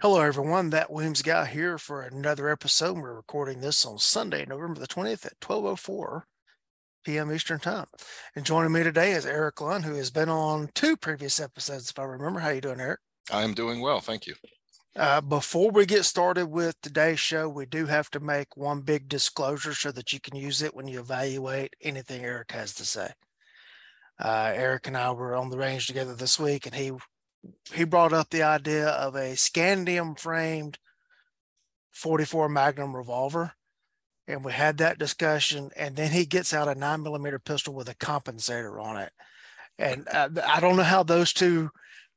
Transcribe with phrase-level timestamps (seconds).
[0.00, 0.70] Hello, everyone.
[0.70, 2.98] That Williams guy here for another episode.
[2.98, 6.22] We're recording this on Sunday, November the 20th at 12.04
[7.04, 7.32] p.m.
[7.32, 7.86] Eastern Time.
[8.34, 11.98] And joining me today is Eric Lund, who has been on two previous episodes, if
[11.98, 12.40] I remember.
[12.40, 13.00] How you doing, Eric?
[13.30, 14.00] I'm doing well.
[14.00, 14.34] Thank you.
[14.96, 19.08] Uh, before we get started with today's show, we do have to make one big
[19.08, 23.10] disclosure so that you can use it when you evaluate anything Eric has to say.
[24.22, 26.92] Uh, Eric and I were on the range together this week, and he
[27.72, 30.78] he brought up the idea of a scandium framed
[31.92, 33.52] 44 Magnum revolver.
[34.26, 35.70] And we had that discussion.
[35.76, 39.12] And then he gets out a nine millimeter pistol with a compensator on it.
[39.78, 41.70] And uh, I don't know how those two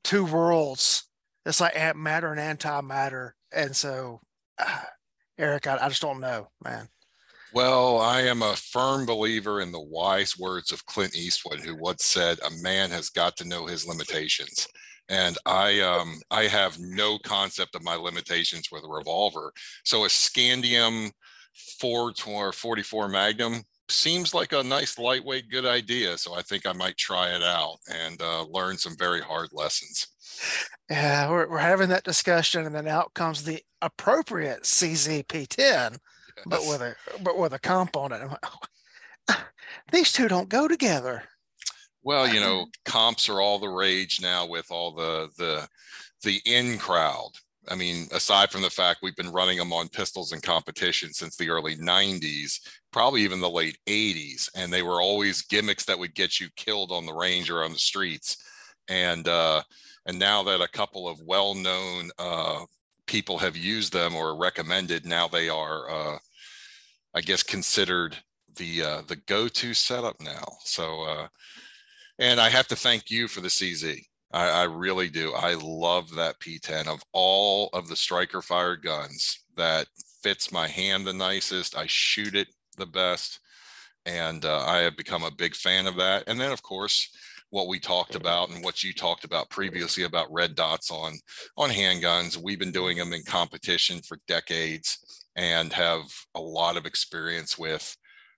[0.03, 1.05] two worlds,
[1.45, 3.31] it's like matter and antimatter.
[3.51, 4.21] And so,
[4.57, 4.81] uh,
[5.37, 6.87] Eric, I, I just don't know, man.
[7.53, 12.05] Well, I am a firm believer in the wise words of Clint Eastwood, who once
[12.05, 14.67] said, A man has got to know his limitations
[15.09, 19.51] and I um, I have no concept of my limitations with a revolver.
[19.83, 21.11] So a Scandium
[21.79, 26.17] 444 Magnum seems like a nice lightweight good idea.
[26.17, 30.07] So I think I might try it out and uh, learn some very hard lessons.
[30.89, 35.99] Yeah, we're, we're having that discussion, and then out comes the appropriate CZ P10, yes.
[36.45, 38.31] but with a but with a component.
[39.91, 41.23] These two don't go together.
[42.07, 45.67] Well, you know, comps are all the rage now with all the the
[46.23, 47.31] the in crowd.
[47.67, 51.35] I mean, aside from the fact we've been running them on pistols in competition since
[51.35, 52.61] the early 90s,
[52.93, 56.93] probably even the late 80s, and they were always gimmicks that would get you killed
[56.93, 58.37] on the range or on the streets.
[58.87, 59.63] And uh,
[60.05, 62.63] and now that a couple of well-known uh,
[63.05, 66.17] people have used them or recommended, now they are, uh,
[67.13, 68.15] I guess, considered
[68.55, 70.45] the uh, the go-to setup now.
[70.63, 71.27] So uh,
[72.19, 74.01] and I have to thank you for the CZ.
[74.31, 75.33] I, I really do.
[75.33, 79.87] I love that P10 of all of the striker fired guns that
[80.21, 81.77] fits my hand the nicest.
[81.77, 82.47] I shoot it
[82.77, 83.39] the best.
[84.05, 86.23] And uh, I have become a big fan of that.
[86.27, 87.09] And then, of course,
[87.49, 91.17] what we talked about and what you talked about previously about red dots on
[91.55, 96.03] on handguns we've been doing them in competition for decades and have
[96.35, 97.95] a lot of experience with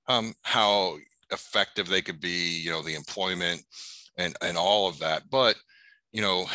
[0.07, 0.97] um, how
[1.31, 3.63] effective they could be, you know, the employment
[4.17, 5.23] and and all of that.
[5.29, 5.55] But,
[6.11, 6.47] you know,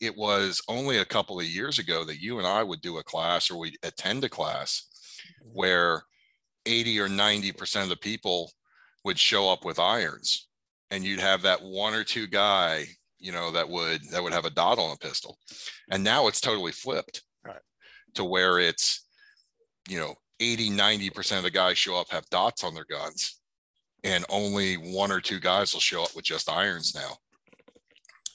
[0.00, 3.04] it was only a couple of years ago that you and I would do a
[3.04, 4.86] class or we attend a class
[5.42, 5.50] mm-hmm.
[5.52, 6.02] where
[6.66, 8.50] 80 or 90% of the people
[9.04, 10.48] would show up with irons
[10.90, 12.86] and you'd have that one or two guy
[13.18, 15.38] you know that would that would have a dot on a pistol
[15.90, 17.60] and now it's totally flipped right.
[18.14, 19.06] to where it's
[19.88, 23.40] you know 80 90% of the guys show up have dots on their guns
[24.04, 27.16] and only one or two guys will show up with just irons now.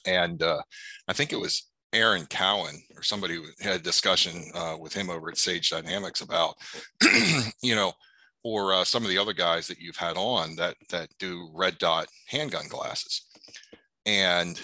[0.06, 0.60] And uh,
[1.08, 5.10] I think it was Aaron Cowan or somebody who had a discussion uh, with him
[5.10, 6.56] over at Sage Dynamics about,
[7.62, 7.92] you know,
[8.42, 11.78] or uh, some of the other guys that you've had on that that do red
[11.78, 13.26] dot handgun glasses,
[14.06, 14.60] and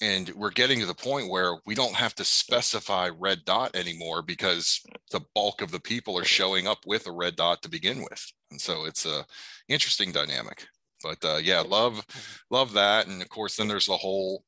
[0.00, 4.22] and we're getting to the point where we don't have to specify red dot anymore
[4.22, 4.80] because
[5.10, 8.32] the bulk of the people are showing up with a red dot to begin with.
[8.50, 9.24] And so it's a
[9.68, 10.66] interesting dynamic.
[11.02, 12.04] But uh, yeah love
[12.50, 13.06] love that.
[13.06, 14.44] And of course then there's the whole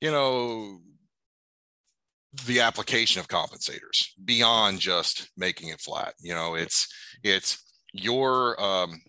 [0.00, 0.78] you know
[2.46, 6.14] the application of compensators beyond just making it flat.
[6.20, 6.86] You know it's
[7.24, 9.00] it's your um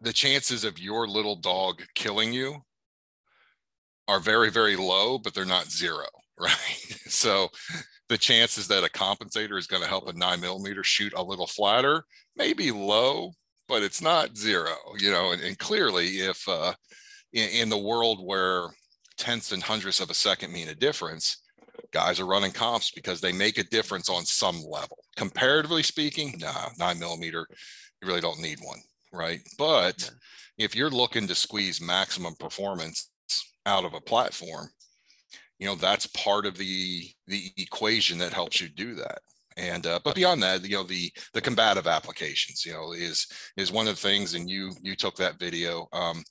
[0.00, 2.62] the chances of your little dog killing you
[4.08, 6.06] are very very low but they're not zero
[6.40, 7.48] right so
[8.08, 11.46] the chances that a compensator is going to help a nine millimeter shoot a little
[11.46, 12.04] flatter
[12.36, 13.32] may be low,
[13.66, 16.72] but it's not zero, you know, and, and clearly if uh,
[17.32, 18.68] in, in, the world where
[19.18, 21.42] tenths and hundredths of a second mean a difference,
[21.92, 24.98] guys are running comps because they make a difference on some level.
[25.16, 27.46] Comparatively speaking, nah, nine millimeter,
[28.00, 28.78] you really don't need one,
[29.12, 29.40] right?
[29.58, 30.10] But
[30.56, 30.64] yeah.
[30.64, 33.10] if you're looking to squeeze maximum performance
[33.68, 34.68] out of a platform,
[35.58, 39.18] you know that's part of the the equation that helps you do that.
[39.56, 43.26] And uh, but beyond that you know the the combative applications you know is
[43.56, 46.22] is one of the things and you you took that video um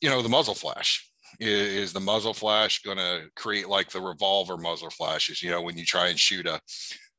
[0.00, 1.06] you know the muzzle flash.
[1.38, 5.78] Is, the muzzle flash going to create like the revolver muzzle flashes you know when
[5.78, 6.60] you try and shoot a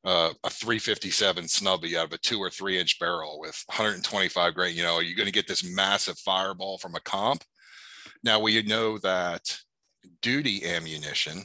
[0.04, 4.76] uh, a 357 snubby out of a two or three inch barrel with 125 grain
[4.76, 7.42] you know are you going to get this massive fireball from a comp
[8.22, 9.56] now we know that
[10.20, 11.44] duty ammunition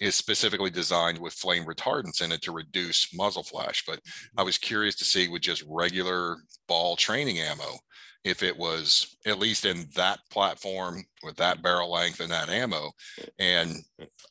[0.00, 3.84] is specifically designed with flame retardants in it to reduce muzzle flash.
[3.86, 4.00] But
[4.36, 7.78] I was curious to see with just regular ball training ammo,
[8.24, 12.92] if it was at least in that platform with that barrel length and that ammo.
[13.38, 13.76] And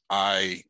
[0.09, 0.63] I,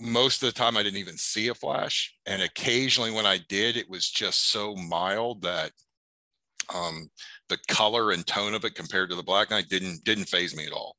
[0.00, 2.12] most of the time, I didn't even see a flash.
[2.26, 5.70] And occasionally when I did, it was just so mild that
[6.74, 7.08] um,
[7.50, 10.66] the color and tone of it compared to the Black night didn't didn't faze me
[10.66, 10.96] at all.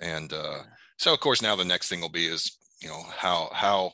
[0.00, 0.62] And uh,
[0.98, 3.92] so, of course, now the next thing will be is you know how how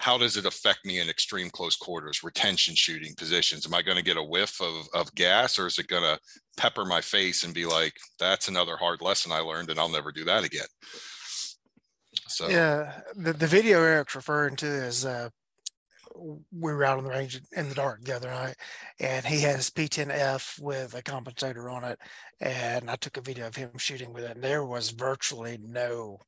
[0.00, 3.66] how does it affect me in extreme close quarters, retention shooting positions?
[3.66, 6.18] Am I going to get a whiff of, of gas or is it going to
[6.56, 10.10] pepper my face and be like, that's another hard lesson I learned and I'll never
[10.10, 10.66] do that again?
[12.28, 15.28] So, yeah, the, the video Eric's referring to is uh,
[16.14, 18.56] we were out on the range in the dark the other night
[18.98, 21.98] and he has P10F with a compensator on it.
[22.40, 26.18] And I took a video of him shooting with it and there was virtually no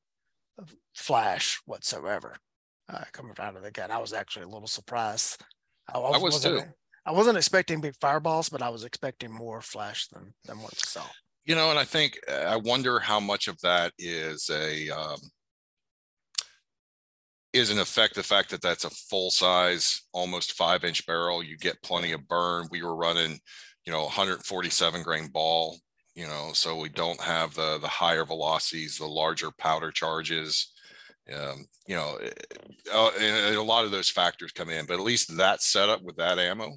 [0.94, 2.36] flash whatsoever
[2.92, 3.90] uh, coming out of the gun.
[3.90, 5.42] I was actually a little surprised.
[5.92, 6.62] I was, I was too.
[7.04, 10.78] I wasn't expecting big fireballs, but I was expecting more flash than than what we
[10.78, 11.04] saw.
[11.44, 15.18] You know, and I think I wonder how much of that is a um,
[17.52, 21.42] is an effect the fact that that's a full size, almost five inch barrel.
[21.42, 22.68] You get plenty of burn.
[22.70, 23.38] We were running,
[23.84, 25.78] you know, 147 grain ball.
[26.14, 30.72] You know, so we don't have the the higher velocities, the larger powder charges
[31.32, 32.30] um, you know, eh,
[32.92, 36.16] uh, and a lot of those factors come in, but at least that setup with
[36.16, 36.76] that ammo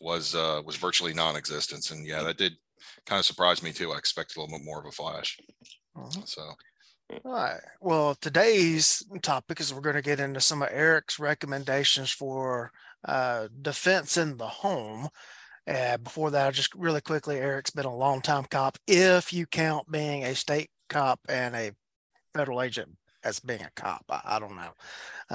[0.00, 2.54] was uh, was virtually non-existent, and yeah, that did
[3.06, 3.92] kind of surprise me too.
[3.92, 5.38] I expected a little bit more of a flash.
[5.96, 6.22] Mm-hmm.
[6.24, 6.42] So.
[7.10, 7.60] All right.
[7.80, 12.72] Well, today's topic is we're going to get into some of Eric's recommendations for
[13.04, 15.08] uh, defense in the home.
[15.66, 18.78] Uh, before that, just really quickly, Eric's been a long time cop.
[18.86, 21.72] If you count being a state cop and a
[22.34, 22.90] federal agent
[23.24, 24.04] as being a cop.
[24.08, 24.72] I, I don't know.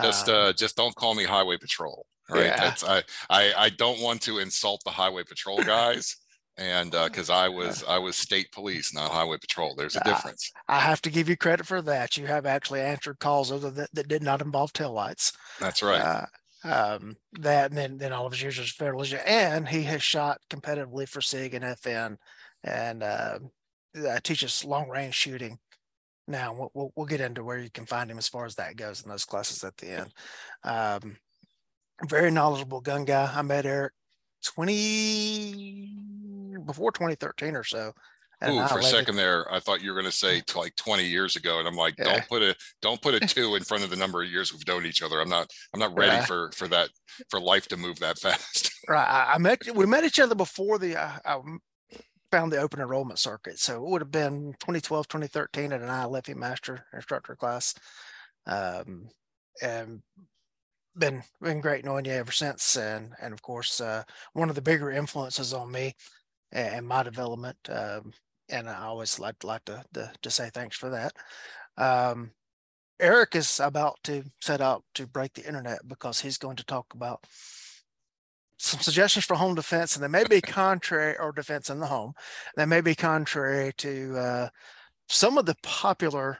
[0.01, 2.05] Just uh, uh, just don't call me highway patrol.
[2.29, 2.45] Right.
[2.45, 2.57] Yeah.
[2.57, 6.15] That's I, I I don't want to insult the highway patrol guys.
[6.57, 9.75] And because uh, I was I was state police, not highway patrol.
[9.75, 10.51] There's a difference.
[10.67, 12.17] I, I, have to give you credit for that.
[12.17, 15.33] You have actually answered calls other that, that did not involve taillights.
[15.59, 16.01] That's right.
[16.01, 16.25] Uh,
[16.65, 20.39] um, that and then then all of his years as federal and he has shot
[20.49, 22.17] competitively for SIG and FN,
[22.63, 23.39] and uh,
[24.23, 25.59] teaches long range shooting
[26.27, 28.77] now we'll, we'll, we'll, get into where you can find him as far as that
[28.77, 30.13] goes in those classes at the end.
[30.63, 31.17] Um,
[32.07, 33.31] very knowledgeable gun guy.
[33.33, 33.93] I met Eric
[34.43, 36.22] 20
[36.65, 37.93] before 2013 or so.
[38.49, 41.05] Ooh, for a second there, I thought you were going to say to like 20
[41.05, 42.05] years ago, and I'm like, yeah.
[42.05, 44.67] don't put a don't put a two in front of the number of years we've
[44.67, 45.21] known each other.
[45.21, 46.27] I'm not I'm not ready right.
[46.27, 46.89] for for that
[47.29, 48.71] for life to move that fast.
[48.87, 49.29] Right.
[49.33, 51.39] I met we met each other before the uh, I
[52.31, 53.59] found the open enrollment circuit.
[53.59, 57.75] So it would have been 2012, 2013 at an ILFE master instructor class.
[58.47, 59.07] Um,
[59.61, 60.01] and
[60.97, 62.75] been been great knowing you ever since.
[62.75, 65.95] And and of course, uh, one of the bigger influences on me
[66.53, 67.57] and my development.
[67.69, 68.13] Um,
[68.49, 71.13] and I always like like to, to, to say thanks for that.
[71.77, 72.31] Um,
[72.99, 76.93] Eric is about to set out to break the internet because he's going to talk
[76.93, 77.25] about
[78.57, 82.13] some suggestions for home defense, and they may be contrary or defense in the home.
[82.55, 84.49] They may be contrary to uh,
[85.09, 86.39] some of the popular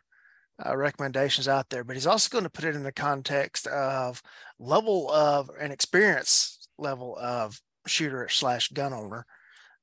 [0.66, 4.22] uh, recommendations out there, but he's also going to put it in the context of
[4.60, 9.26] level of an experience level of shooter slash gun owner.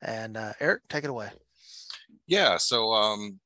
[0.02, 1.30] And uh, Eric, take it away.
[2.26, 2.56] Yeah.
[2.56, 3.38] So um,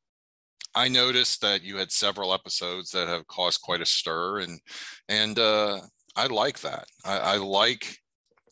[0.75, 4.61] I noticed that you had several episodes that have caused quite a stir, and
[5.08, 5.81] and uh,
[6.17, 6.87] I like that.
[7.05, 7.99] I, I like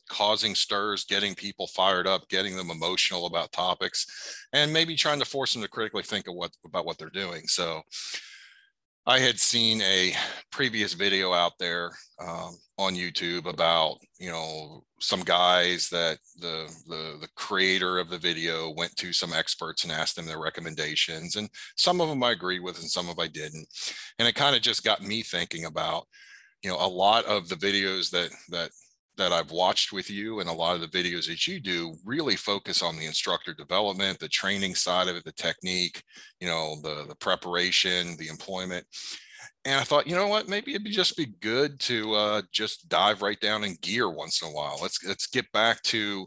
[0.09, 4.07] causing stirs, getting people fired up, getting them emotional about topics,
[4.53, 7.47] and maybe trying to force them to critically think of what about what they're doing.
[7.47, 7.81] So
[9.07, 10.15] I had seen a
[10.53, 11.91] previous video out there
[12.21, 18.19] um, on YouTube about you know some guys that the, the the creator of the
[18.19, 22.31] video went to some experts and asked them their recommendations, and some of them I
[22.31, 23.67] agreed with and some of I didn't,
[24.21, 26.07] and it kind of just got me thinking about
[26.63, 28.71] you know a lot of the videos that that
[29.17, 32.37] that I've watched with you and a lot of the videos that you do really
[32.37, 36.03] focus on the instructor development, the training side of it, the technique,
[36.41, 38.87] you know, the the preparation, the employment.
[39.65, 42.89] And I thought, you know what, maybe it'd be just be good to uh, just
[42.89, 44.79] dive right down in gear once in a while.
[44.81, 46.27] Let's let's get back to,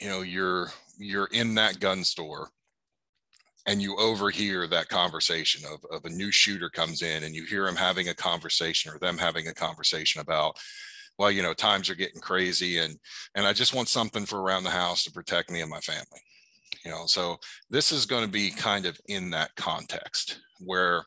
[0.00, 2.50] you know, you're you're in that gun store
[3.66, 7.66] and you overhear that conversation of, of a new shooter comes in and you hear
[7.66, 10.56] him having a conversation or them having a conversation about
[11.18, 12.98] well, you know, times are getting crazy and
[13.34, 16.22] and I just want something for around the house to protect me and my family.
[16.84, 17.36] You know, so
[17.70, 21.04] this is going to be kind of in that context where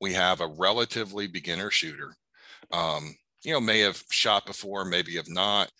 [0.00, 2.14] we have a relatively beginner shooter.
[2.72, 5.70] Um, you know, may have shot before, maybe have not.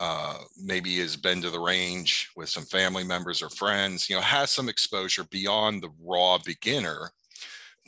[0.00, 4.22] uh, maybe has been to the range with some family members or friends, you know,
[4.22, 7.10] has some exposure beyond the raw beginner,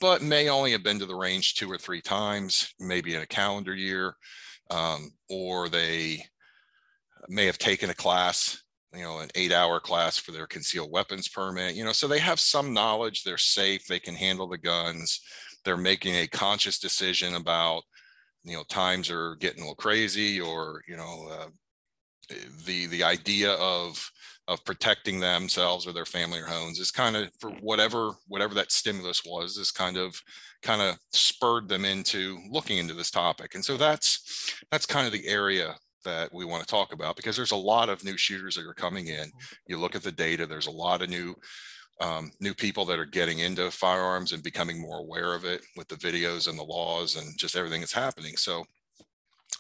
[0.01, 3.27] but may only have been to the range two or three times, maybe in a
[3.27, 4.15] calendar year,
[4.71, 6.25] um, or they
[7.29, 8.63] may have taken a class,
[8.95, 12.19] you know, an eight hour class for their concealed weapons permit, you know, so they
[12.19, 15.21] have some knowledge, they're safe, they can handle the guns,
[15.65, 17.83] they're making a conscious decision about,
[18.45, 21.49] you know, times are getting a little crazy or, you know, uh,
[22.67, 24.11] the the idea of
[24.49, 28.73] of protecting themselves or their family or homes is kind of for whatever whatever that
[28.73, 30.21] stimulus was is kind of
[30.63, 33.55] kind of spurred them into looking into this topic.
[33.55, 35.75] And so that's that's kind of the area
[36.05, 38.75] that we want to talk about because there's a lot of new shooters that are
[38.75, 39.31] coming in.
[39.67, 41.35] You look at the data there's a lot of new
[42.01, 45.89] um, new people that are getting into firearms and becoming more aware of it with
[45.89, 48.37] the videos and the laws and just everything that's happening.
[48.37, 48.65] So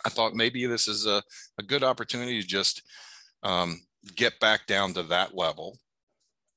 [0.04, 1.20] I thought maybe this is a,
[1.58, 2.82] a good opportunity to just
[3.42, 3.80] um,
[4.14, 5.78] get back down to that level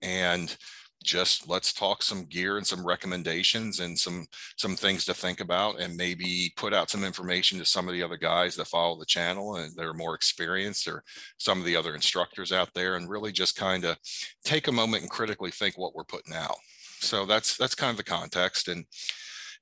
[0.01, 0.55] and
[1.03, 4.25] just let's talk some gear and some recommendations and some
[4.57, 8.03] some things to think about and maybe put out some information to some of the
[8.03, 11.03] other guys that follow the channel and they're more experienced or
[11.37, 13.97] some of the other instructors out there and really just kind of
[14.43, 16.57] take a moment and critically think what we're putting out
[16.99, 18.85] so that's that's kind of the context and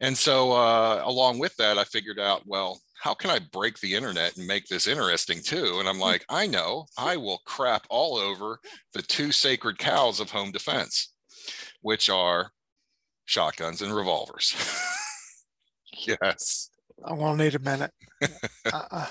[0.01, 3.95] and so uh, along with that i figured out well how can I break the
[3.95, 5.77] internet and make this interesting too?
[5.79, 6.01] And I'm hmm.
[6.01, 8.59] like, I know, I will crap all over
[8.93, 11.13] the two sacred cows of home defense,
[11.81, 12.51] which are
[13.25, 14.55] shotguns and revolvers.
[16.07, 16.69] yes.
[17.05, 17.91] I won't need a minute.
[18.65, 19.07] Uh-uh.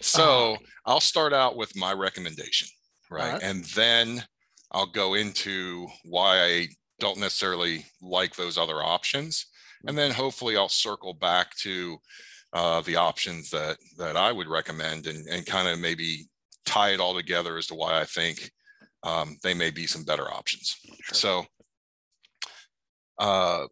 [0.00, 2.68] so uh, I'll start out with my recommendation,
[3.10, 3.34] right?
[3.34, 3.42] right?
[3.42, 4.24] And then
[4.72, 9.46] I'll go into why I don't necessarily like those other options.
[9.86, 11.98] And then hopefully I'll circle back to
[12.52, 16.26] uh, the options that that I would recommend and, and kind of maybe
[16.64, 18.50] tie it all together as to why I think
[19.06, 20.76] um, they may be some better options.
[20.84, 21.14] Sure.
[21.14, 21.46] So
[23.18, 23.66] uh,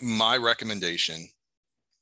[0.00, 1.28] my recommendation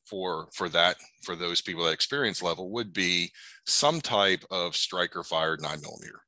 [0.07, 3.31] for for that for those people that experience level would be
[3.67, 6.21] some type of striker fired nine millimeter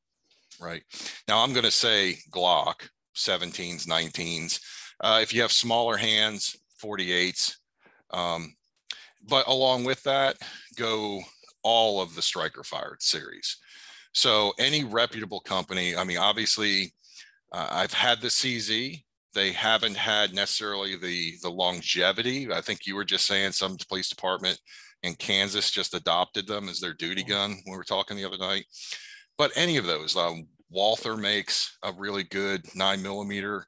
[0.61, 0.83] right
[1.29, 4.61] now i'm going to say glock 17s 19s
[5.05, 7.55] uh, if you have smaller hands 48s
[8.11, 8.53] um,
[9.29, 10.37] but along with that
[10.77, 11.21] go
[11.63, 13.59] all of the striker fired series
[14.13, 16.93] so any reputable company i mean obviously
[17.53, 19.03] uh, i've had the cz
[19.35, 24.09] they haven't had necessarily the the longevity i think you were just saying some police
[24.09, 24.59] department
[25.03, 27.31] in kansas just adopted them as their duty mm-hmm.
[27.31, 28.65] gun when we were talking the other night
[29.37, 33.67] but any of those um, walther makes a really good nine millimeter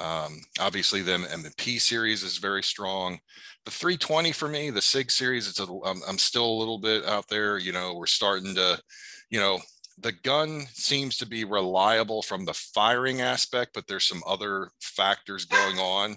[0.00, 3.18] um, obviously, the M&P series is very strong.
[3.66, 7.04] The 320 for me, the SIG series, it's a, I'm, I'm still a little bit
[7.04, 7.58] out there.
[7.58, 8.80] You know, we're starting to,
[9.28, 9.58] you know,
[10.00, 15.44] the gun seems to be reliable from the firing aspect, but there's some other factors
[15.44, 16.16] going on.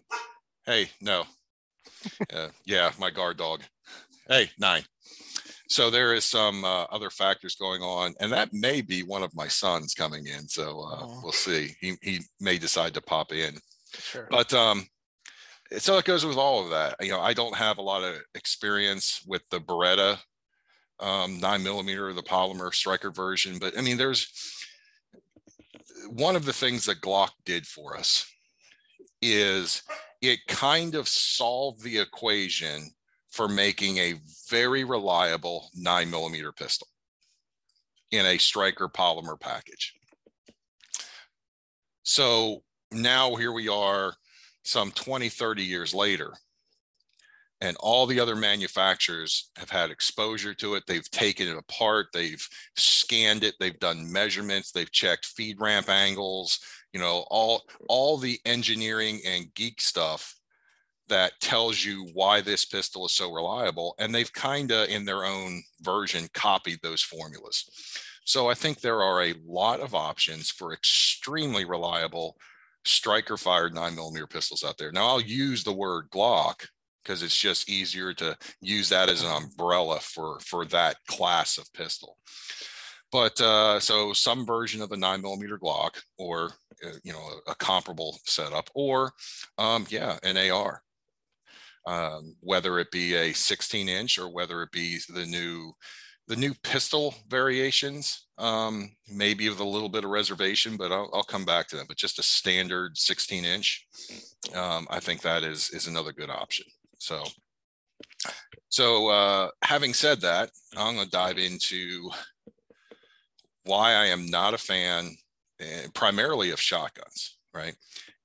[0.66, 1.26] Hey, no.
[2.34, 3.62] Uh, yeah, my guard dog.
[4.28, 4.84] Hey, nine.
[5.70, 9.36] So there is some uh, other factors going on, and that may be one of
[9.36, 10.48] my sons coming in.
[10.48, 11.76] So uh, we'll see.
[11.80, 13.58] He he may decide to pop in.
[13.94, 14.28] Sure.
[14.30, 14.86] But um,
[15.78, 16.96] so it goes with all of that.
[17.02, 20.20] You know, I don't have a lot of experience with the Beretta
[21.04, 24.32] um, nine millimeter, the polymer striker version, but I mean, there's
[26.10, 28.26] one of the things that Glock did for us
[29.22, 29.84] is
[30.22, 32.90] it kind of solved the equation
[33.30, 34.16] for making a
[34.50, 36.88] very reliable nine millimeter pistol
[38.12, 39.94] in a striker polymer package.
[42.04, 44.14] So now here we are
[44.64, 46.34] some 20 30 years later
[47.64, 50.84] and all the other manufacturers have had exposure to it.
[50.86, 52.08] They've taken it apart.
[52.14, 53.56] They've scanned it.
[53.60, 54.72] They've done measurements.
[54.72, 56.60] They've checked feed ramp angles
[56.94, 60.36] you know all all the engineering and geek stuff
[61.10, 65.26] that tells you why this pistol is so reliable and they've kind of in their
[65.26, 67.70] own version copied those formulas.
[68.26, 72.38] So i think there are a lot of options for extremely reliable
[72.86, 74.92] striker fired nine millimeter pistols out there.
[74.92, 76.68] Now I'll use the word Glock
[77.04, 81.72] because it's just easier to use that as an umbrella for for that class of
[81.74, 82.18] pistol.
[83.14, 86.52] But uh, so some version of a nine millimeter Glock, or
[86.84, 89.12] uh, you know, a, a, comparable setup, or
[89.60, 90.82] um, yeah, an AR.
[91.86, 95.74] Um, whether it be a 16 inch or whether it be the new
[96.28, 101.24] the new pistol variations, um, maybe with a little bit of reservation, but I'll, I'll
[101.24, 101.88] come back to that.
[101.88, 103.86] But just a standard 16 inch,
[104.56, 106.66] um, I think that is is another good option.
[107.04, 107.22] So,
[108.70, 112.10] so uh, having said that, I'm going to dive into
[113.66, 115.18] why I am not a fan
[115.62, 117.76] uh, primarily of shotguns, right?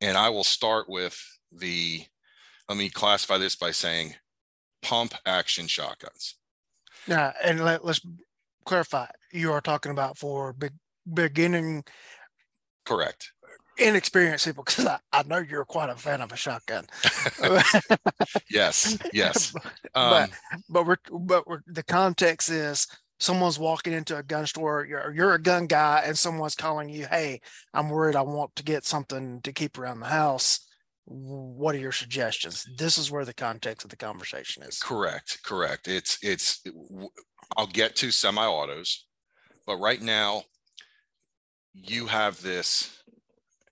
[0.01, 1.21] And I will start with
[1.51, 2.05] the,
[2.69, 4.15] let me classify this by saying
[4.83, 6.37] pump action shotguns.
[7.09, 8.01] Yeah, and let, us
[8.65, 9.07] clarify.
[9.33, 10.75] You are talking about for big,
[11.13, 11.83] beginning.
[12.85, 13.33] Correct.
[13.79, 16.87] Inexperienced people, because I, I know you're quite a fan of a shotgun.
[18.51, 19.55] yes, yes.
[19.95, 20.31] Um, but
[20.69, 22.87] but we're but we're, the context is
[23.19, 27.07] someone's walking into a gun store, you're, you're a gun guy, and someone's calling you,
[27.07, 27.41] Hey,
[27.75, 30.61] I'm worried I want to get something to keep around the house.
[31.05, 32.67] What are your suggestions?
[32.77, 34.79] This is where the context of the conversation is.
[34.79, 35.39] Correct.
[35.43, 35.89] Correct.
[35.89, 36.63] It's, it's,
[37.57, 39.07] I'll get to semi autos,
[39.67, 40.43] but right now
[41.73, 42.98] you have this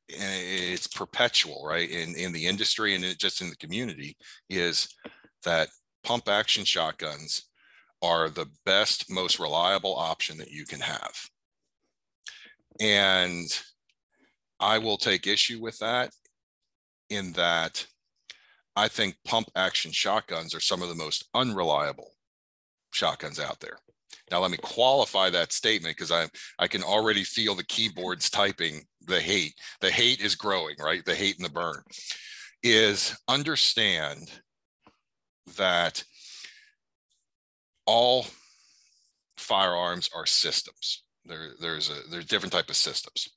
[0.09, 4.17] it's perpetual right in in the industry and it just in the community
[4.49, 4.89] is
[5.45, 5.69] that
[6.05, 7.49] pump action shotguns
[8.03, 11.15] are the best, most reliable option that you can have.
[12.81, 13.49] And
[14.61, 16.11] I will take issue with that
[17.11, 17.87] in that
[18.75, 22.13] I think pump action shotguns are some of the most unreliable
[22.93, 23.79] shotguns out there.
[24.31, 28.83] Now let me qualify that statement because I I can already feel the keyboards typing
[29.07, 29.55] the hate.
[29.81, 31.05] The hate is growing, right?
[31.05, 31.83] The hate and the burn
[32.63, 34.31] is understand
[35.57, 36.03] that
[37.87, 38.27] all
[39.37, 41.05] firearms are systems.
[41.25, 43.29] There, there's a there's different type of systems.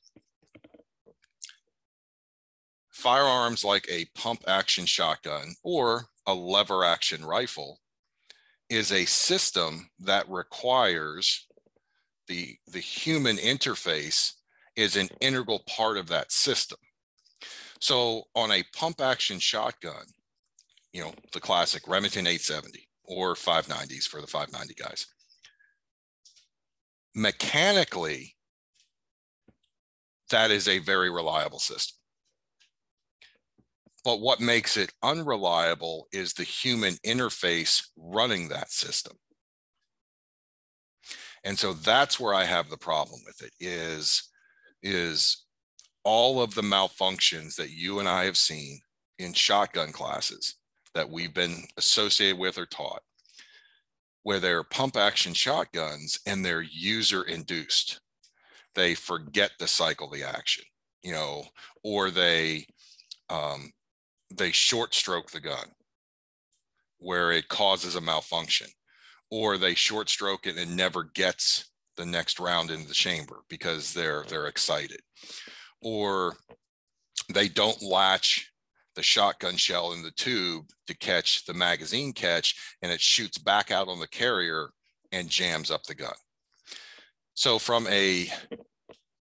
[2.89, 7.79] Firearms like a pump action shotgun or a lever action rifle
[8.69, 11.47] is a system that requires
[12.27, 14.33] the the human interface
[14.79, 16.77] is an integral part of that system.
[17.81, 20.05] So on a pump action shotgun,
[20.93, 25.05] you know, the classic Remington 870, or 590s for the 590 guys.
[27.13, 28.35] Mechanically,
[30.29, 31.97] that is a very reliable system.
[34.05, 39.17] But what makes it unreliable is the human interface running that system.
[41.43, 44.29] And so that's where I have the problem with it is,
[44.81, 45.45] is
[46.03, 48.79] all of the malfunctions that you and I have seen
[49.17, 50.55] in shotgun classes
[50.95, 53.01] that we've been associated with or taught,
[54.23, 58.01] where they're pump action shotguns and they're user induced.
[58.75, 60.63] They forget to cycle the action,
[61.03, 61.43] you know,
[61.83, 62.65] or they
[63.29, 63.71] um,
[64.35, 65.67] they short stroke the gun
[66.99, 68.67] where it causes a malfunction,
[69.31, 73.93] or they short stroke it and never gets the next round into the chamber because
[73.93, 75.01] they're they're excited,
[75.81, 76.37] or
[77.31, 78.51] they don't latch
[78.95, 83.69] the shotgun shell in the tube to catch the magazine catch and it shoots back
[83.69, 84.69] out on the carrier
[85.11, 86.13] and jams up the gun.
[87.33, 88.29] So from a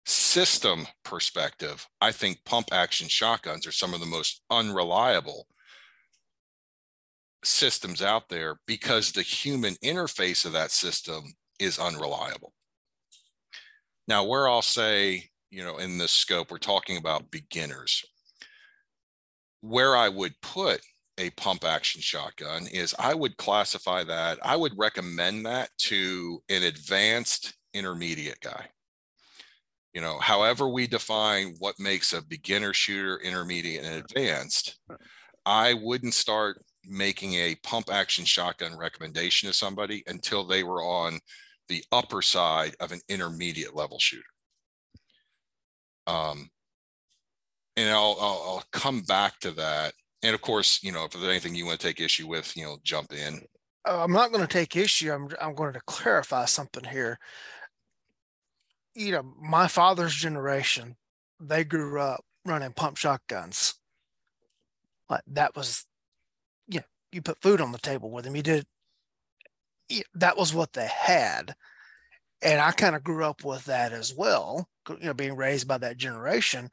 [0.06, 5.48] system perspective, I think pump action shotguns are some of the most unreliable
[7.44, 11.24] systems out there because the human interface of that system
[11.60, 12.54] is unreliable.
[14.08, 18.06] Now, where I'll say, you know, in this scope, we're talking about beginners
[19.62, 20.82] where I would put
[21.17, 26.63] a pump action shotgun is I would classify that, I would recommend that to an
[26.63, 28.67] advanced intermediate guy.
[29.93, 34.80] You know, however we define what makes a beginner shooter, intermediate, and advanced,
[35.46, 41.20] I wouldn't start making a pump action shotgun recommendation to somebody until they were on
[41.67, 44.23] the upper side of an intermediate level shooter.
[46.06, 46.49] Um,
[47.75, 49.93] and I'll, I'll, I'll come back to that.
[50.23, 52.63] And of course, you know, if there's anything you want to take issue with, you
[52.63, 53.41] know, jump in.
[53.88, 55.12] Uh, I'm not going to take issue.
[55.12, 57.19] I'm I'm going to clarify something here.
[58.95, 60.95] You know, my father's generation,
[61.39, 63.75] they grew up running pump shotguns.
[65.10, 65.86] Like that was,
[66.67, 68.36] you know, you put food on the table with them.
[68.36, 68.65] You did.
[70.15, 71.56] That was what they had,
[72.41, 75.78] and I kind of grew up with that as well you know being raised by
[75.78, 76.69] that generation.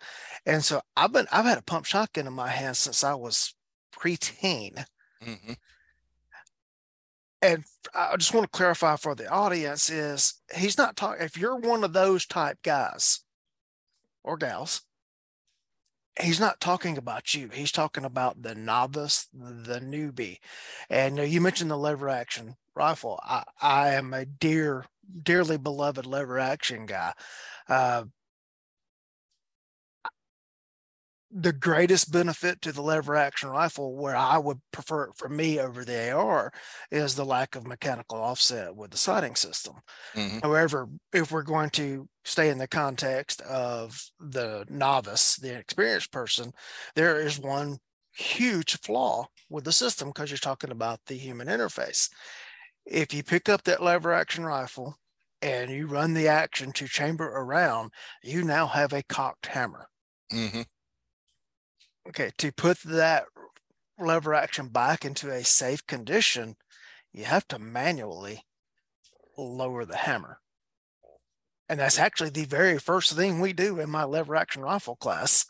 [0.46, 3.54] And so i've been i've had a pump shotgun in my hand since i was
[3.94, 4.84] preteen.
[5.24, 5.52] Mm-hmm.
[7.40, 11.56] and i just want to clarify for the audience is he's not talking if you're
[11.56, 13.20] one of those type guys
[14.22, 14.82] or gals
[16.20, 17.48] he's not talking about you.
[17.52, 20.38] He's talking about the novice the newbie.
[20.88, 24.86] And you mentioned the lever action rifle i, I am a dear
[25.22, 27.12] dearly beloved lever action guy
[27.68, 28.04] uh,
[31.36, 35.58] the greatest benefit to the lever action rifle, where I would prefer it for me
[35.58, 36.52] over the AR,
[36.92, 39.80] is the lack of mechanical offset with the sighting system.
[40.14, 40.42] Mhm.
[40.42, 46.52] However, if we're going to stay in the context of the novice, the experienced person,
[46.94, 47.78] there is one
[48.16, 52.10] huge flaw with the system because you're talking about the human interface.
[52.86, 54.98] If you pick up that lever action rifle
[55.42, 57.92] and you run the action to chamber around,
[58.22, 59.88] you now have a cocked hammer.
[60.32, 60.64] Mhm.
[62.08, 63.26] Okay, to put that
[63.98, 66.56] lever action back into a safe condition,
[67.12, 68.46] you have to manually
[69.36, 70.40] lower the hammer.
[71.68, 75.46] And that's actually the very first thing we do in my lever action rifle class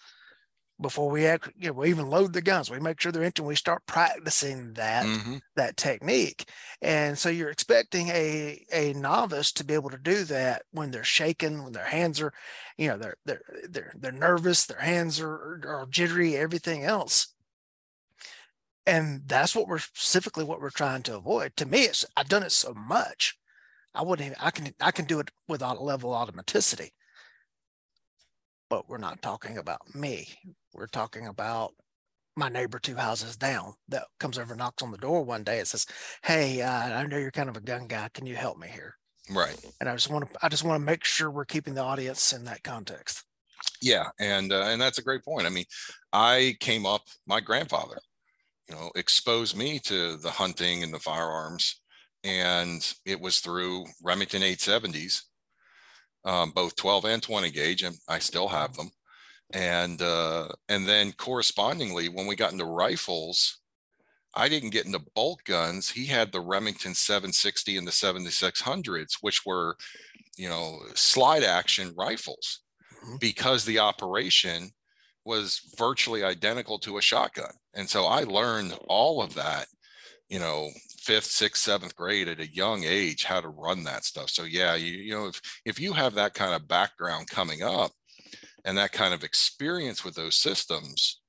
[0.84, 2.70] before we act, you know, we even load the guns.
[2.70, 3.42] We make sure they're empty.
[3.42, 5.40] We start practicing that Mhm.
[5.56, 6.50] that technique.
[6.82, 11.04] And so you're expecting a a novice to be able to do that when they're
[11.04, 12.32] shaking, when their hands are,
[12.78, 17.34] you know, they're they're they're they're nervous, their hands are are jittery, everything else.
[18.86, 21.56] And that's what we're specifically what we're trying to avoid.
[21.56, 23.38] To me, it's I've done it so much.
[23.94, 26.92] I wouldn't even, I can I can do it without a level of automaticity.
[28.74, 30.26] But we're not talking about me.
[30.74, 31.74] We're talking about
[32.34, 35.60] my neighbor two houses down that comes over and knocks on the door one day
[35.60, 35.86] and says,
[36.24, 38.08] Hey, uh, I know you're kind of a gun guy.
[38.12, 38.96] Can you help me here?
[39.30, 39.56] Right.
[39.78, 42.32] And I just want to I just want to make sure we're keeping the audience
[42.32, 43.22] in that context.
[43.80, 45.46] Yeah, and uh, and that's a great point.
[45.46, 45.66] I mean,
[46.12, 47.02] I came up.
[47.28, 48.00] My grandfather,
[48.68, 51.80] you know, exposed me to the hunting and the firearms,
[52.24, 55.20] and it was through Remington 870s,
[56.24, 58.90] um, both 12 and 20 gauge, and I still have them.
[59.52, 63.60] And uh, and then correspondingly, when we got into rifles,
[64.34, 65.90] I didn't get into bolt guns.
[65.90, 69.76] He had the Remington 760 and the 7600s, which were,
[70.36, 72.60] you know, slide action rifles
[73.04, 73.20] Mhm.
[73.20, 74.72] because the operation
[75.24, 77.52] was virtually identical to a shotgun.
[77.74, 79.68] And so I learned all of that,
[80.28, 84.30] you know, fifth, sixth, seventh grade at a young age, how to run that stuff.
[84.30, 87.92] So yeah, you, you know, if if you have that kind of background coming up
[88.64, 91.20] and that kind of experience with those systems,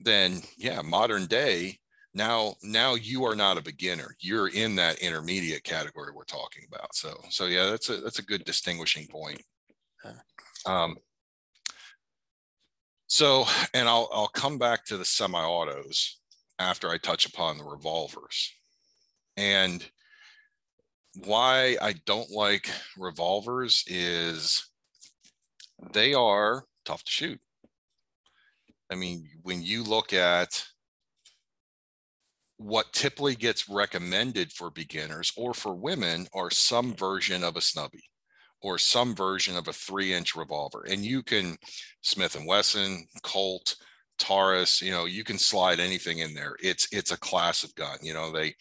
[0.00, 1.78] then yeah, modern day,
[2.14, 4.14] now now you are not a beginner.
[4.20, 6.94] You're in that intermediate category we're talking about.
[6.94, 9.42] So so yeah, that's a that's a good distinguishing point.
[10.66, 10.96] Um,
[13.06, 16.20] so, and I'll I'll come back to the semi-autos
[16.58, 18.52] after I touch upon the revolvers.
[19.36, 19.84] And
[21.24, 24.68] why I don't like revolvers is
[25.92, 27.40] they are tough to shoot.
[28.90, 30.64] I mean, when you look at
[32.56, 38.04] what typically gets recommended for beginners or for women are some version of a snubby
[38.62, 40.84] or some version of a three inch revolver.
[40.88, 41.56] And you can
[42.02, 43.76] Smith and Wesson, Colt,
[44.18, 46.56] Taurus, you know, you can slide anything in there.
[46.62, 47.98] It's it's a class of gun.
[48.02, 48.54] You know, they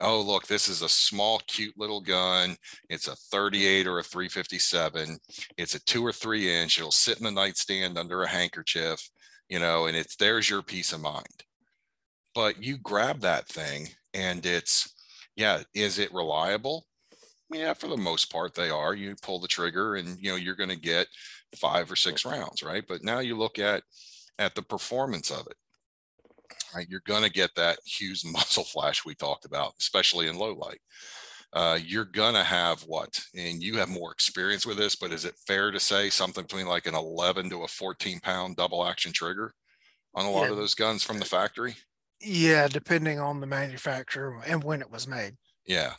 [0.00, 2.56] oh look, this is a small, cute little gun.
[2.88, 5.18] It's a 38 or a 357.
[5.56, 6.78] It's a two or three inch.
[6.78, 9.00] It'll sit in the nightstand under a handkerchief,
[9.48, 11.44] you know, and it's there's your peace of mind.
[12.34, 14.92] But you grab that thing and it's
[15.36, 16.86] yeah, is it reliable?
[17.52, 18.94] yeah, for the most part, they are.
[18.94, 21.06] You pull the trigger, and you know you're going to get
[21.56, 22.84] five or six rounds, right?
[22.86, 23.82] But now you look at
[24.38, 25.56] at the performance of it,
[26.74, 26.88] right?
[26.88, 30.80] You're going to get that Hughes muzzle flash we talked about, especially in low light.
[31.52, 35.34] Uh, you're gonna have what, and you have more experience with this, but is it
[35.46, 39.54] fair to say something between like an 11 to a 14 pound double action trigger
[40.14, 40.50] on a lot Yeah.
[40.50, 41.76] of those guns from the factory?
[42.20, 45.36] Yeah, depending on the manufacturer and when it was made.
[45.66, 45.94] Yeah.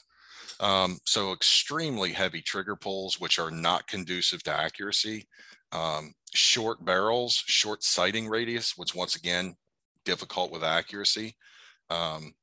[0.60, 5.28] Um, so extremely heavy trigger pulls, which are not conducive to accuracy.
[5.72, 9.56] Um, short barrels, short sighting radius, which once again,
[10.06, 11.36] difficult with accuracy.
[11.90, 12.34] Um,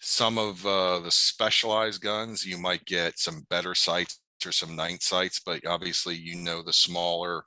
[0.00, 5.02] some of uh, the specialized guns, you might get some better sights or some night
[5.02, 7.44] sights, but obviously, you know, the smaller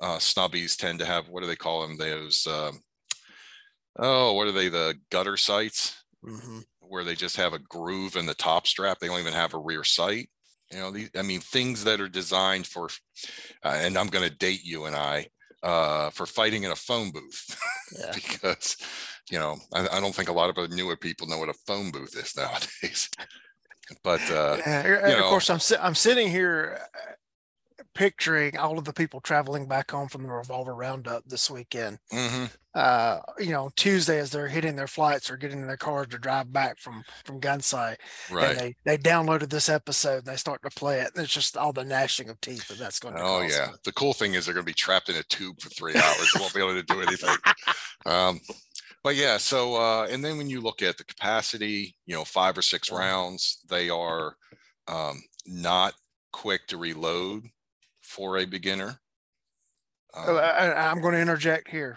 [0.00, 1.98] uh, snubbies tend to have, what do they call them?
[1.98, 2.80] Those, um,
[3.98, 4.68] oh, what are they?
[4.68, 5.96] The gutter sights?
[6.24, 6.64] Mhm.
[6.80, 8.98] where they just have a groove in the top strap.
[8.98, 10.28] They don't even have a rear sight.
[10.72, 12.88] You know, these, I mean, things that are designed for,
[13.64, 15.26] uh, and I'm going to date you and I,
[15.62, 17.58] uh, for fighting in a phone booth
[17.98, 18.12] Yeah.
[18.14, 18.76] because,
[19.30, 21.54] you know, I, I don't think a lot of the newer people know what a
[21.66, 23.10] phone booth is nowadays.
[24.04, 26.78] but uh, Yeah, of know- course, I'm I'm sitting here
[28.00, 31.98] picturing all of the people traveling back home from the revolver roundup this weekend.
[32.10, 36.06] hmm Uh, you know, Tuesday as they're hitting their flights or getting in their cars
[36.08, 37.96] to drive back from from Gunsite,
[38.30, 38.52] Right.
[38.52, 41.10] and they they downloaded this episode and they start to play it.
[41.14, 43.20] And it's just all the gnashing of teeth that that's going to.
[43.22, 43.66] Oh yeah.
[43.66, 43.74] them.
[43.84, 46.30] The cool thing is they're going to be trapped in a tube for three hours.
[46.32, 47.36] they won't be able to do anything.
[48.06, 48.40] Um,
[49.04, 49.36] but yeah.
[49.36, 52.90] So uh, and then when you look at the capacity, you know, five or six
[52.90, 54.36] rounds, they are
[54.88, 55.92] um, not
[56.32, 57.42] quick to reload
[58.10, 58.98] for a beginner.
[60.12, 61.96] Um, I, I'm going to interject here.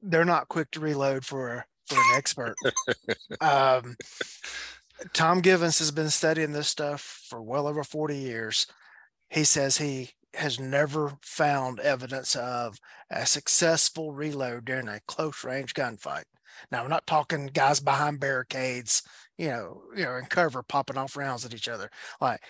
[0.00, 2.54] They're not quick to reload for for an expert.
[3.40, 3.96] um,
[5.12, 8.66] Tom Givens has been studying this stuff for well over 40 years.
[9.30, 12.78] He says he has never found evidence of
[13.10, 16.24] a successful reload during a close range gunfight.
[16.70, 19.02] Now, we're not talking guys behind barricades,
[19.36, 21.90] you know, you know, in cover popping off rounds at each other.
[22.20, 22.40] Like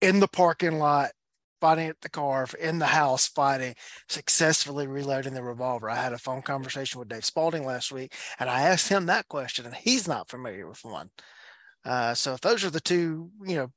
[0.00, 1.10] in the parking lot,
[1.60, 3.74] fighting at the car, in the house, fighting,
[4.08, 5.90] successfully reloading the revolver.
[5.90, 9.28] I had a phone conversation with Dave Spalding last week, and I asked him that
[9.28, 11.10] question, and he's not familiar with one.
[11.84, 13.72] Uh, so if those are the two, you know,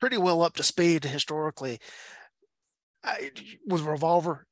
[0.00, 1.80] pretty well up to speed historically,
[3.04, 3.30] I,
[3.66, 4.46] with revolver,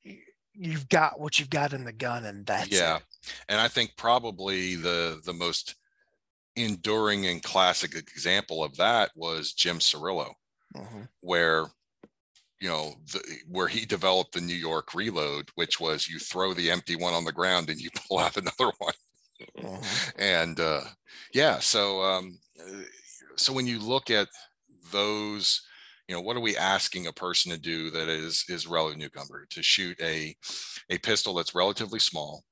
[0.55, 2.75] you've got what you've got in the gun, and that's it.
[2.75, 3.01] yeah.
[3.49, 5.75] And I think probably the the most
[6.57, 10.35] enduring and classic example of that was Jim Cirillo.
[10.75, 11.09] Mhm.
[11.21, 11.67] where
[12.61, 16.71] you know the, where he developed the New York reload, which was you throw the
[16.71, 18.95] empty one on the ground and you pull out another one.
[19.59, 19.89] Mhm.
[20.17, 20.85] And uh,
[21.33, 22.39] yeah, so um,
[23.37, 24.29] so when you look at
[24.93, 25.63] those,
[26.09, 29.47] you know, what are we asking a person to do that is is relative newcomer
[29.51, 30.37] to shoot a
[30.91, 32.45] a pistol that's relatively small,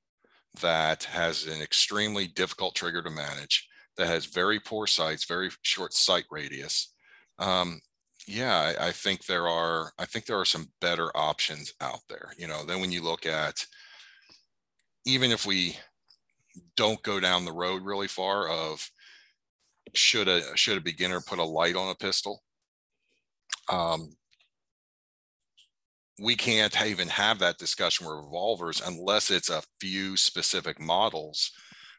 [0.61, 5.93] that has an extremely difficult trigger to manage, that has very poor sights, very short
[5.93, 6.93] sight radius.
[7.39, 7.81] Um,
[8.27, 9.91] yeah, I, I think there are.
[9.99, 12.33] I think there are some better options out there.
[12.37, 13.65] You know, then when you look at,
[15.05, 15.77] even if we
[16.77, 18.89] don't go down the road really far of
[19.93, 22.43] should a should a beginner put a light on a pistol,
[23.71, 24.15] um,
[26.21, 31.51] we can't even have that discussion with revolvers unless it's a few specific models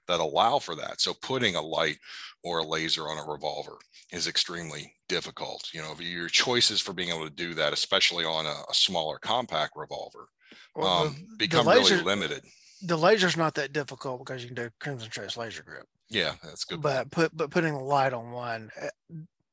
[0.08, 1.00] that allow for that.
[1.00, 1.98] So putting a light
[2.42, 3.76] or a laser on a revolver
[4.12, 5.68] is extremely difficult.
[5.72, 9.18] You know, your choices for being able to do that, especially on a, a smaller
[9.18, 10.28] compact revolver,
[10.74, 12.44] Well, the- um, the become laser- really limited.
[12.82, 15.86] The laser's not that difficult because you can do Crimson Trace laser grip.
[16.10, 16.82] Yeah, that's good.
[16.82, 18.88] but put but putting a light on one uh,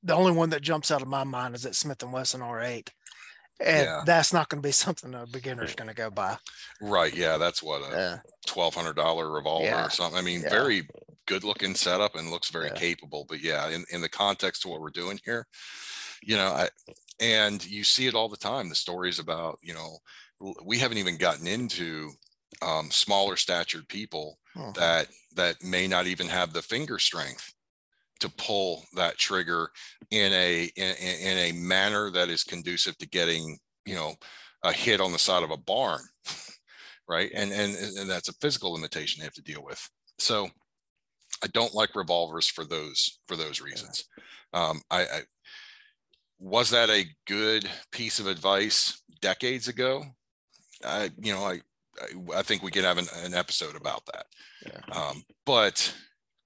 [0.03, 2.89] the only one that jumps out of my mind is that smith and wesson r8
[3.63, 4.03] and Yeah.
[4.05, 6.37] that's not going to be something a beginner's going to go buy
[6.81, 7.13] Right.
[7.13, 10.17] Yeah, that's what a uh, twelve hundred dollar revolver Yeah, or something.
[10.17, 10.49] I mean, yeah.
[10.49, 10.87] very
[11.27, 12.73] good looking setup and looks very Yeah.
[12.75, 13.25] capable.
[13.27, 15.47] But yeah, in, in the context of what we're doing here,
[16.23, 16.69] you know, I
[17.19, 18.69] and you see it all the time.
[18.69, 19.99] The stories about, you know,
[20.65, 22.11] we haven't even gotten into
[22.61, 24.73] um, smaller statured people mhm.
[24.75, 27.53] that that may not even have the finger strength
[28.21, 29.69] to pull that trigger
[30.09, 34.13] in a in, in a manner that is conducive to getting you know
[34.63, 36.01] a hit on the side of a barn
[37.11, 37.29] right?
[37.35, 39.87] And and and that's a physical limitation they have to deal with.
[40.17, 40.49] So
[41.43, 44.05] i don't like revolvers for those for those reasons.
[44.53, 45.21] Um i, I
[46.39, 50.03] was that a good piece of advice decades ago?
[50.85, 51.59] I you know i
[52.01, 54.25] I, I think we could have an, an episode about that.
[54.65, 54.95] Yeah.
[54.95, 55.93] Um, but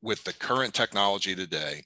[0.06, 1.84] with the current technology today,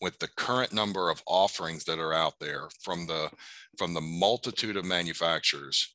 [0.00, 3.30] with the current number of offerings that are out there from the
[3.76, 5.94] from the multitude of manufacturers,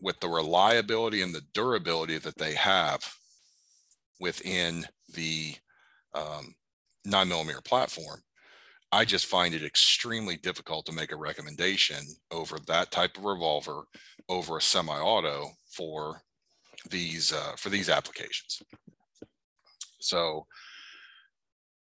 [0.00, 3.00] with the reliability and the durability that they have
[4.20, 5.54] within the
[6.14, 6.54] um,
[7.04, 8.22] nine millimeter platform,
[8.90, 11.98] I just find it extremely difficult to make a recommendation
[12.30, 13.82] over that type of revolver
[14.30, 16.22] over a semi-auto for
[16.88, 18.62] these uh, for these applications.
[20.04, 20.46] So,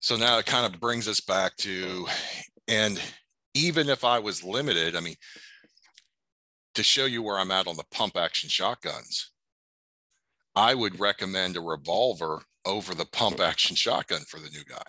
[0.00, 2.06] so now it kind of brings us back to,
[2.68, 3.00] and
[3.54, 5.16] even if I was limited, I mean,
[6.74, 9.30] to show you where I'm at on the pump action shotguns,
[10.54, 14.82] I would recommend a revolver over the pump action shotgun for the new guy.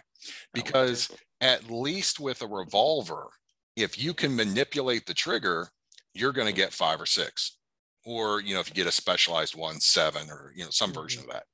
[0.54, 1.10] Because
[1.42, 3.28] at least with a revolver,
[3.76, 5.68] if you can manipulate the trigger,
[6.14, 7.58] you're going to get five or six.
[8.06, 11.24] Or, you know, if you get a specialized one, seven, or, you know, some version
[11.24, 11.46] of that.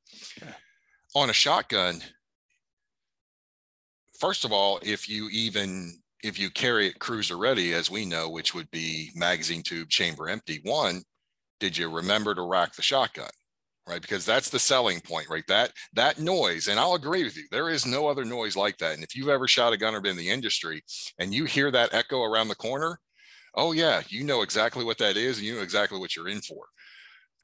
[1.16, 2.02] On a shotgun,
[4.20, 8.30] first of all, if you even if you carry it cruiser ready, as we know,
[8.30, 11.02] which would be magazine tube chamber empty, one,
[11.60, 13.30] did you remember to rack the shotgun?
[13.88, 17.46] right because that's the selling point right that that noise and i'll agree with you
[17.50, 20.02] there is no other noise like that and if you've ever shot a gun or
[20.02, 20.84] been in the industry
[21.18, 23.00] and you hear that echo around the corner
[23.56, 26.42] oh yeah, you know exactly what that is and you know exactly what you're in
[26.42, 26.66] for.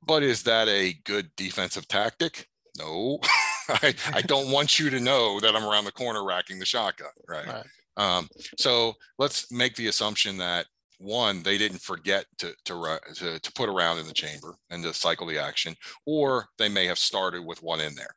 [0.06, 2.48] But is that a good defensive tactic?
[2.78, 3.20] No.
[3.70, 7.10] I, I don't want you to know that I'm around the corner racking the shotgun,
[7.28, 7.48] right?
[7.48, 7.66] right.
[7.98, 10.66] Um, so let's make the assumption that
[10.98, 14.94] one, they didn't forget to, to, to, to put around in the chamber and to
[14.94, 18.16] cycle the action, or they may have started with one in there.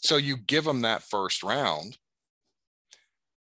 [0.00, 1.98] So you give them that first round,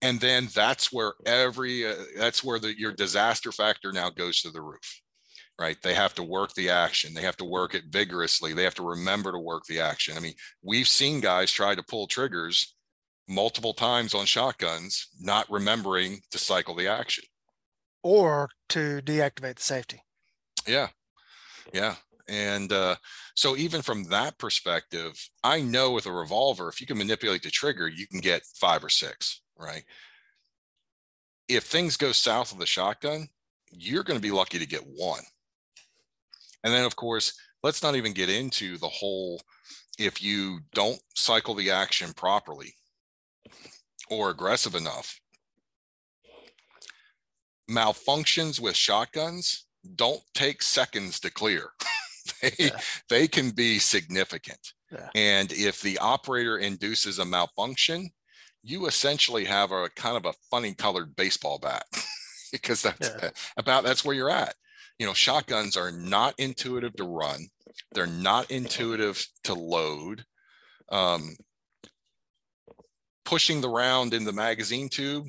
[0.01, 4.49] and then that's where every uh, that's where the your disaster factor now goes to
[4.49, 5.01] the roof
[5.60, 8.76] right they have to work the action they have to work it vigorously they have
[8.76, 12.76] to remember to work the action i mean we've seen guys try to pull triggers
[13.28, 17.24] multiple times on shotguns not remembering to cycle the action
[18.04, 20.02] or to deactivate the safety.
[20.67, 20.88] Yeah.
[21.74, 21.95] Yeah.
[22.28, 22.95] And uh,
[23.36, 27.50] so, even from that perspective, I know with a revolver, if you can manipulate the
[27.50, 29.84] trigger, you can get five or six, right?
[31.48, 33.28] If things go south of the shotgun,
[33.72, 35.24] you're going to be lucky to get one.
[36.63, 39.41] And then, of course, let's not even get into the whole
[39.98, 42.74] if you don't cycle the action properly
[44.10, 45.19] or aggressive enough,
[47.69, 51.69] malfunctions with shotguns don't take seconds to clear.
[52.41, 52.80] they, yeah.
[53.10, 54.74] they can be significant.
[54.91, 55.10] Yeah.
[55.15, 58.10] And if the operator induces a malfunction,
[58.63, 61.84] you essentially have a kind of a funny colored baseball bat
[62.52, 63.30] because that's yeah.
[63.58, 64.56] about that's where you're at.
[64.99, 67.47] You know, shotguns are not intuitive to run.
[67.93, 70.23] They're not intuitive to load.
[70.91, 71.35] Um,
[73.25, 75.27] pushing the round in the magazine tube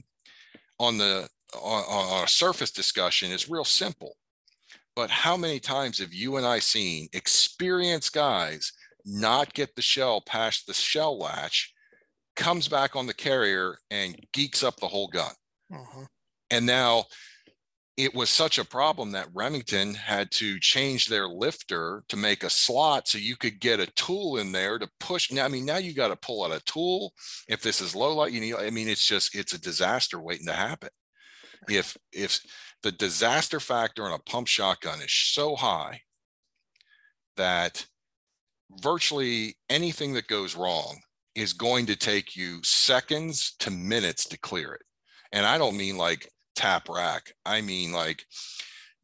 [0.78, 4.16] on the on, on a surface discussion is real simple.
[4.96, 8.72] But how many times have you and I seen experienced guys
[9.04, 11.72] not get the shell past the shell latch,
[12.36, 15.32] comes back on the carrier and geeks up the whole gun?
[15.72, 16.06] Uh-huh.
[16.50, 17.04] And now
[18.04, 22.50] it was such a problem that Remington had to change their lifter to make a
[22.50, 25.30] slot so you could get a tool in there to push.
[25.30, 27.12] Now, I mean, now you got to pull out a tool.
[27.48, 30.46] If this is low light, you need, I mean, it's just, it's a disaster waiting
[30.46, 30.90] to happen
[31.68, 32.40] if if
[32.82, 36.00] the disaster factor on a pump shotgun is so high
[37.36, 37.86] that
[38.82, 41.00] virtually anything that goes wrong
[41.34, 44.82] is going to take you seconds to minutes to clear it.
[45.32, 46.28] And I don't mean like
[46.60, 47.32] tap rack.
[47.44, 48.24] I mean like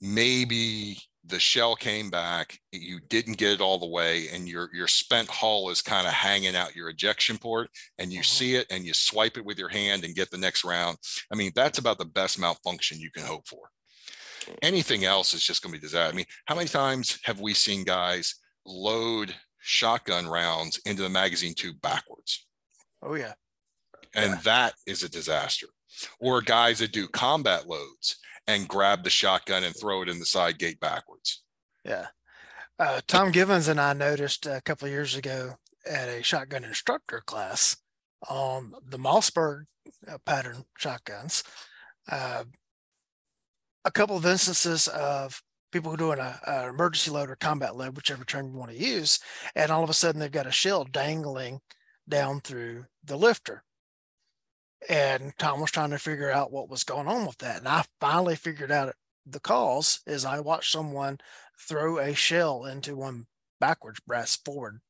[0.00, 4.86] maybe the shell came back, you didn't get it all the way, and your your
[4.86, 8.24] spent hull is kind of hanging out your ejection port, and you mm-hmm.
[8.24, 10.98] see it and you swipe it with your hand and get the next round.
[11.32, 13.70] I mean, that's about the best malfunction you can hope for.
[14.62, 16.12] Anything else is just going to be disaster.
[16.12, 21.54] I mean, how many times have we seen guys load shotgun rounds into the magazine
[21.54, 22.46] tube backwards?
[23.02, 23.32] Oh yeah.
[24.14, 24.40] And yeah.
[24.44, 25.66] that is a disaster.
[26.20, 30.26] Or guys that do combat loads and grab the shotgun and throw it in the
[30.26, 31.42] side gate backwards.
[31.84, 32.06] Yeah.
[32.78, 35.54] Uh, Tom Givens and I noticed a couple of years ago
[35.86, 37.76] at a shotgun instructor class
[38.28, 39.64] on the Mossberg
[40.08, 41.42] uh, pattern shotguns,
[42.10, 42.44] uh,
[43.84, 45.40] a couple of instances of
[45.72, 49.20] people doing a, a emergency load or combat load, whichever term you want to use,
[49.54, 51.60] and all of a sudden they've got a shell dangling
[52.08, 53.62] down through the lifter.
[54.88, 57.58] And Tom was trying to figure out what was going on with that.
[57.58, 58.94] And I finally figured out
[59.24, 61.18] the cause is I watched someone
[61.58, 63.26] throw a shell into one
[63.60, 64.80] backwards brass forward.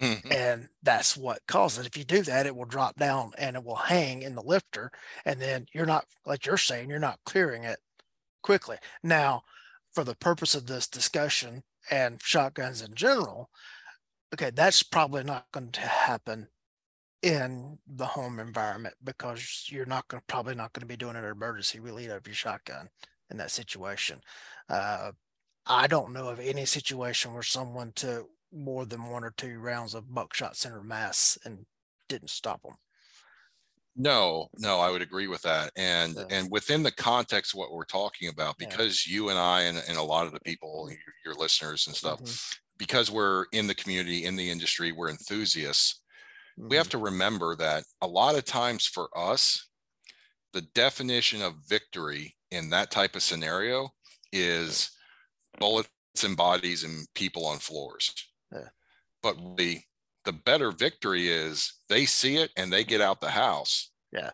[0.00, 0.32] Mm-hmm.
[0.32, 1.86] And that's what caused it.
[1.86, 4.90] If you do that, it will drop down and it will hang in the lifter.
[5.24, 7.78] And then you're not, like you're saying, you're not clearing it
[8.42, 8.78] quickly.
[9.02, 9.42] Now,
[9.92, 13.50] for the purpose of this discussion and shotguns in general,
[14.32, 16.48] okay, that's probably not going to happen
[17.22, 21.16] in the home environment because you're not going to probably not going to be doing
[21.16, 22.88] an emergency release of your shotgun
[23.30, 24.20] in that situation.
[24.68, 25.12] Uh,
[25.66, 29.94] I don't know of any situation where someone took more than one or two rounds
[29.94, 31.64] of buckshot center mass and
[32.08, 32.74] didn't stop them.
[33.96, 35.72] No, no, I would agree with that.
[35.76, 39.14] And and within the context of what we're talking about, because yeah.
[39.14, 42.22] you and I and, and a lot of the people, your, your listeners and stuff,
[42.22, 42.58] mm-hmm.
[42.78, 45.99] because we're in the community, in the industry, we're enthusiasts.
[46.68, 49.66] We have to remember that a lot of times for us,
[50.52, 53.90] the definition of victory in that type of scenario
[54.32, 54.90] is
[55.58, 55.88] bullets
[56.24, 58.12] and bodies and people on floors.
[58.52, 58.68] Yeah.
[59.22, 59.80] But the
[60.24, 63.90] the better victory is they see it and they get out the house.
[64.12, 64.30] Yeah.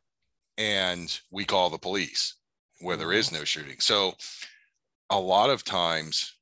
[0.59, 2.35] And we call the police
[2.81, 3.37] where there is mm-hmm.
[3.37, 3.77] no shooting.
[3.79, 4.15] So
[5.11, 6.35] a lot of times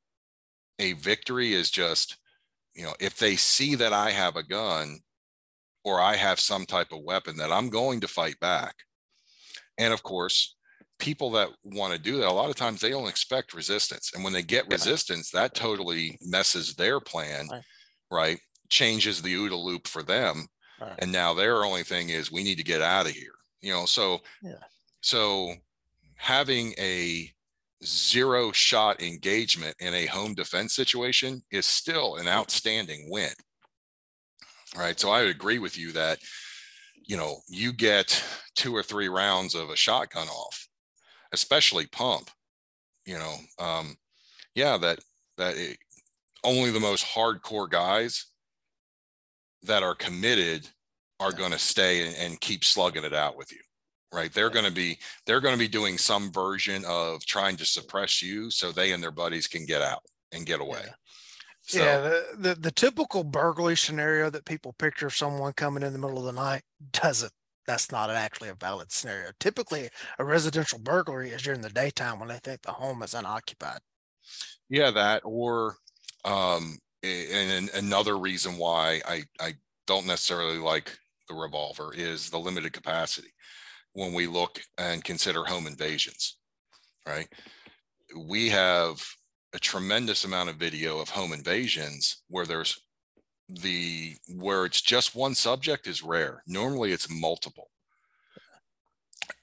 [0.79, 2.17] a victory is just,
[2.75, 5.01] you know, if they see that I have a gun,
[5.85, 8.75] or I have some type of weapon that I'm going to fight back.
[9.79, 10.57] And of course,
[10.99, 14.13] people that want to do that, a lot of times they don't expect resistance.
[14.15, 17.63] And when they get resistance, that totally messes their plan, Right.
[18.11, 18.41] right?
[18.71, 20.47] Changes the OODA loop for them.
[20.81, 20.95] Right.
[21.01, 23.87] And now their only thing is we need to get out of here, you know,
[23.87, 24.63] so, Yeah.
[25.01, 25.55] so
[26.17, 27.31] having a
[27.85, 33.33] zero shot engagement in a home defense situation is still an outstanding win.
[34.77, 34.99] Right.
[34.99, 36.19] So I would agree with you that,
[37.07, 38.23] you know, you get
[38.55, 40.69] two or three rounds of a shotgun off,
[41.33, 42.31] especially pump,
[43.07, 43.97] you know, um,
[44.55, 45.01] yeah, that,
[45.37, 45.79] that it,
[46.45, 48.27] only the most hardcore guys
[49.63, 50.69] that are committed
[51.21, 51.39] are Yeah.
[51.39, 53.61] going to stay and, and keep slugging it out with you
[54.13, 54.53] right they're Yeah.
[54.53, 58.51] going to be they're going to be doing some version of trying to suppress you
[58.51, 60.03] so they and their buddies can get out
[60.33, 60.93] and get away Yeah.
[61.67, 65.93] So yeah, the, the the typical burglary scenario that people picture of someone coming in
[65.93, 66.63] the middle of the night
[66.93, 67.33] doesn't.
[67.67, 69.31] That's not actually a valid scenario.
[69.41, 69.89] Typically,
[70.19, 73.81] a residential burglary is during the daytime when they think the home is unoccupied.
[74.69, 75.77] yeah that or
[76.25, 79.53] um a- and, another reason why i i
[79.87, 80.97] don't necessarily like
[81.29, 83.29] the revolver is the limited capacity
[83.93, 86.39] when we look and consider home invasions
[87.07, 87.29] right
[88.17, 89.05] we have
[89.55, 92.77] a tremendous amount of video of home invasions where there's
[93.49, 96.43] the where it's just one subject is rare.
[96.47, 97.71] Normally it's multiple.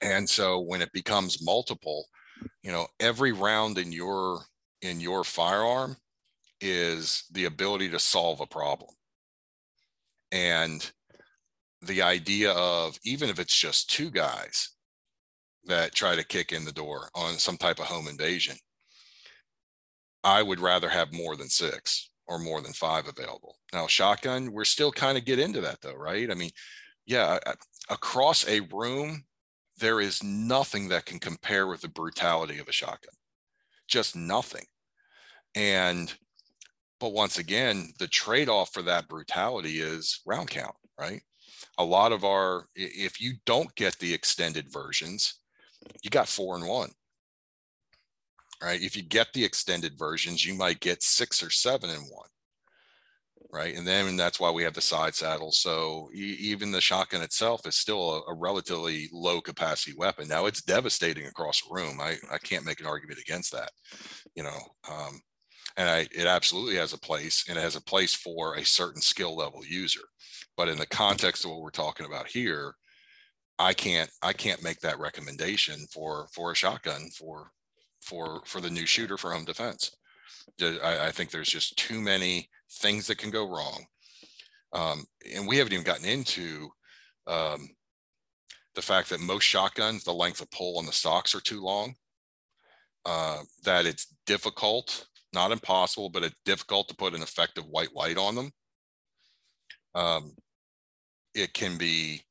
[0.02, 2.06] And so when it becomes multiple
[2.62, 4.40] you know every round in your
[4.82, 5.96] in your firearm
[6.60, 8.90] is the ability to solve a problem.
[10.30, 10.88] And
[11.80, 14.70] the idea of even if it's just two guys
[15.64, 18.56] that try to kick in the door on some type of home invasion
[20.24, 23.56] i would rather have more than six or more than five available.
[23.72, 26.30] Now shotgun we're still kind of get into that though right?
[26.30, 26.50] I mean
[27.06, 27.38] yeah
[27.90, 29.24] across a room
[29.78, 33.14] there is nothing that can compare with the brutality of a shotgun.
[33.88, 34.64] Just nothing.
[35.54, 36.12] And
[37.00, 41.22] but once again the trade-off for that brutality is round count right?
[41.78, 45.40] A lot of our, if you don't get the extended versions
[46.02, 46.90] you got four and one
[48.62, 48.80] right?
[48.80, 52.28] If you get the extended versions you might get six or seven in one
[53.52, 53.76] right?
[53.76, 57.22] And then and that's why we have the side saddle so e- even the shotgun
[57.22, 60.26] itself is still a, a relatively low capacity weapon.
[60.26, 62.00] Now it's devastating across a room.
[62.00, 63.70] I i can't make an argument against that
[64.34, 64.58] you know
[64.90, 65.20] um
[65.76, 69.00] and I, it absolutely has a place and it has a place for a certain
[69.00, 70.02] skill level user.
[70.54, 72.74] But in the context of what we're talking about here
[73.58, 77.50] i can't i can't make that recommendation for for a shotgun for
[78.02, 79.90] for for the new shooter for home defense.
[80.60, 82.48] I, I think there's just too many
[82.80, 83.84] things that can go wrong.
[84.72, 86.68] Um, and we haven't even gotten into
[87.26, 87.68] um,
[88.74, 91.94] the fact that most shotguns the length of pull on the stocks are too long.
[93.04, 98.18] Uh, that it's difficult not impossible but it's difficult to put an effective white light
[98.18, 98.50] on them.
[99.94, 100.34] Um,
[101.34, 102.22] it can be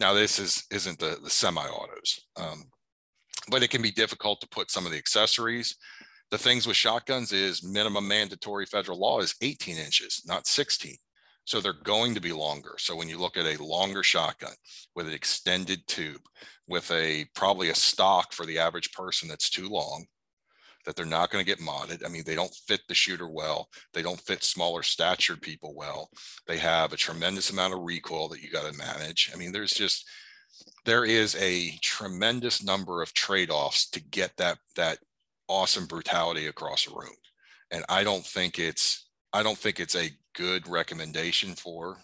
[0.00, 2.20] now this is isn't the the semi-autos.
[2.36, 2.64] Um,
[3.50, 5.76] but it can be difficult to put some of the accessories
[6.30, 10.96] the things with shotguns is minimum mandatory federal law is 18 inches not 16
[11.44, 14.54] so they're going to be longer so when you look at a longer shotgun
[14.94, 16.22] with an extended tube
[16.66, 20.06] with a probably a stock for the average person that's too long
[20.84, 22.04] that they're not going to get modded.
[22.04, 23.68] I mean, they don't fit the shooter well.
[23.92, 26.10] They don't fit smaller statured people well.
[26.46, 29.30] They have a tremendous amount of recoil that you got to manage.
[29.32, 30.06] I mean, there's just
[30.84, 34.98] there is a tremendous number of trade-offs to get that that
[35.48, 37.14] awesome brutality across a room.
[37.70, 41.98] And I don't think it's I don't think it's a good recommendation for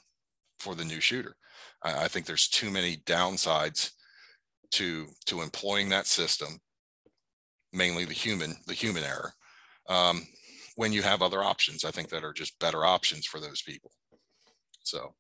[0.59, 1.37] for the new shooter.
[1.83, 3.91] I, I think there's too many downsides
[4.73, 6.61] to to employing that system
[7.73, 9.33] mainly the human the human error
[9.89, 10.27] um,
[10.77, 13.91] when you have other options i think that are just better options for those people
[14.83, 15.15] so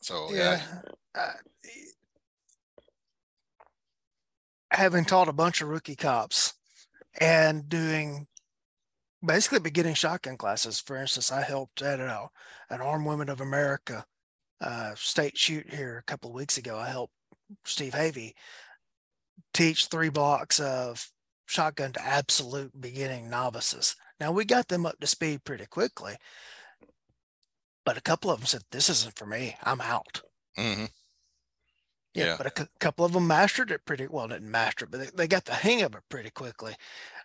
[0.00, 0.60] so yeah,
[1.14, 1.32] Yeah.
[4.72, 6.54] Having taught a bunch of rookie cops
[7.20, 8.28] and doing
[9.24, 10.80] basically beginning shotgun classes.
[10.80, 12.28] For instance, I helped at a,
[12.70, 14.04] an Armed Women of America
[14.60, 16.78] uh, state shoot here a couple of weeks ago.
[16.78, 17.14] I helped
[17.64, 18.32] Steve Havey
[19.52, 21.10] teach three blocks of
[21.46, 23.96] shotgun to absolute beginning novices.
[24.20, 26.16] Now we got them up to speed pretty quickly,
[27.84, 29.56] but a couple of them said, "This isn't for me.
[29.62, 30.22] I'm out."
[30.56, 30.86] Mhm.
[32.14, 32.36] Yeah, Yeah.
[32.36, 34.26] but a couple of them mastered it pretty well.
[34.28, 36.74] Didn't master it, but they, they got the hang of it pretty quickly.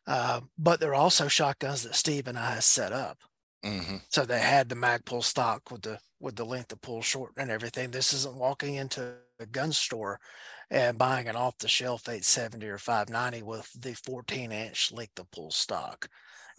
[0.08, 3.20] Uh, but they're also shotguns that Steve and I set up.
[3.64, 4.00] Mhm.
[4.10, 7.52] So they had the Magpul stock with the with the length of pull short and
[7.52, 7.92] everything.
[7.92, 10.20] This isn't walking into a gun store
[10.72, 15.32] and buying an off the shelf 870 or 590 with the 14 inch length of
[15.32, 16.10] pull stock.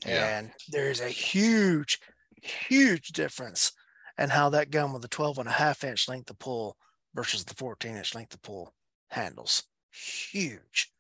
[0.05, 0.31] Yeah.
[0.31, 2.01] And there's a huge,
[2.43, 3.73] huge difference
[4.19, 6.77] in how that gun with the 12 and a half inch length of pull
[7.15, 8.75] versus the 14 inch length of pull
[9.09, 9.65] handles.
[9.91, 10.93] Huge,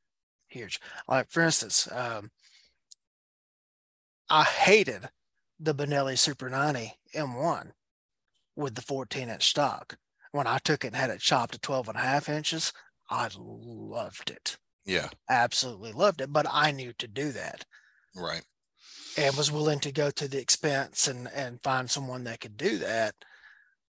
[0.48, 0.80] huge.
[1.08, 2.30] Like for instance, um,
[4.28, 5.08] I hated
[5.58, 7.72] the Benelli Super 90 M1
[8.54, 9.98] with the 14 inch stock.
[10.32, 12.72] When I took it and had it chopped to 12 and a half inches,
[13.08, 14.58] I loved it.
[14.84, 15.08] Yeah.
[15.30, 16.32] Absolutely loved it.
[16.32, 17.64] But I knew to do that
[18.16, 18.42] Right.
[19.16, 22.78] And was willing to go to the expense and, and find someone that could do
[22.78, 23.14] that.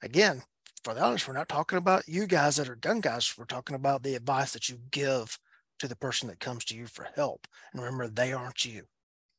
[0.03, 0.43] Again,
[0.85, 3.35] for the honest, we're not talking about you guys that are gun guys.
[3.37, 5.39] We're talking about the advice that you give
[5.79, 7.47] to the person that comes to you for help.
[7.73, 8.83] And remember, they aren't you.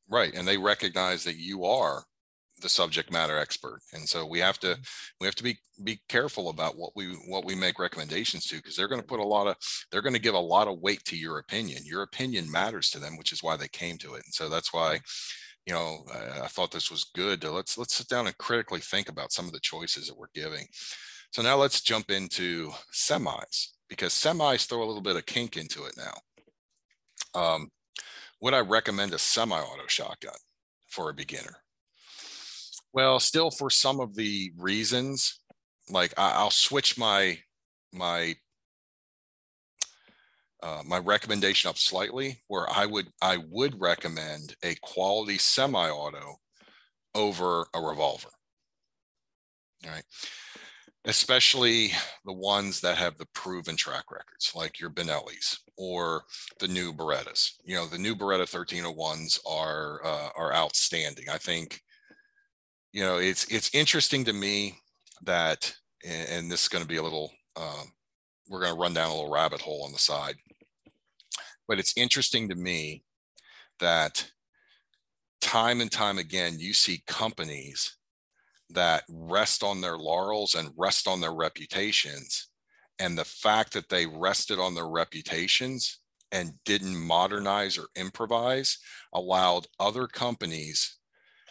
[0.08, 0.34] Right.
[0.34, 2.04] And they recognize that you are
[2.60, 3.80] the subject matter expert.
[3.92, 4.82] And so we have to mm-hmm.
[5.20, 8.76] we have to be be careful about what we what we make recommendations to because
[8.76, 9.56] they're going to put a lot of
[9.90, 11.82] they're going to give a lot of weight to your opinion.
[11.84, 14.24] Your opinion matters to them, which is why they came to it.
[14.24, 15.00] And so that's why
[15.68, 19.10] you know I, I thought this was good let's let's sit down and critically think
[19.10, 20.66] about some of the choices that we're giving.
[21.30, 25.84] So now let's jump into semis because semis throw a little bit of kink into
[25.84, 27.40] it now.
[27.40, 27.68] Um,
[28.40, 30.32] would I recommend a semi-auto shotgun
[30.86, 31.56] for a beginner?
[32.94, 35.38] Well, still for some of the reasons,
[35.90, 37.38] like I, I'll switch my
[37.92, 38.36] my
[40.62, 46.36] uh, my recommendation up slightly, where I would I would recommend a quality semi-auto
[47.14, 48.30] over a revolver.
[49.84, 50.04] All right.
[51.04, 51.92] Especially
[52.24, 56.24] the ones that have the proven track records, like your Benellis or
[56.58, 57.52] the new Berettas.
[57.64, 61.28] You know, the new Beretta 1301s are uh, are outstanding.
[61.30, 61.80] I think
[62.92, 64.76] you know it's it's interesting to me
[65.22, 65.72] that
[66.04, 67.92] and, and this is going to be a little um,
[68.48, 70.34] we're going to run down a little rabbit hole on the side
[71.68, 73.04] but it's interesting to me
[73.78, 74.32] that
[75.40, 77.96] time and time again you see companies
[78.70, 82.48] that rest on their laurels and rest on their reputations.
[82.98, 86.00] And the fact that they rested on their reputations
[86.32, 88.78] and didn't modernize or improvise
[89.14, 90.98] allowed other companies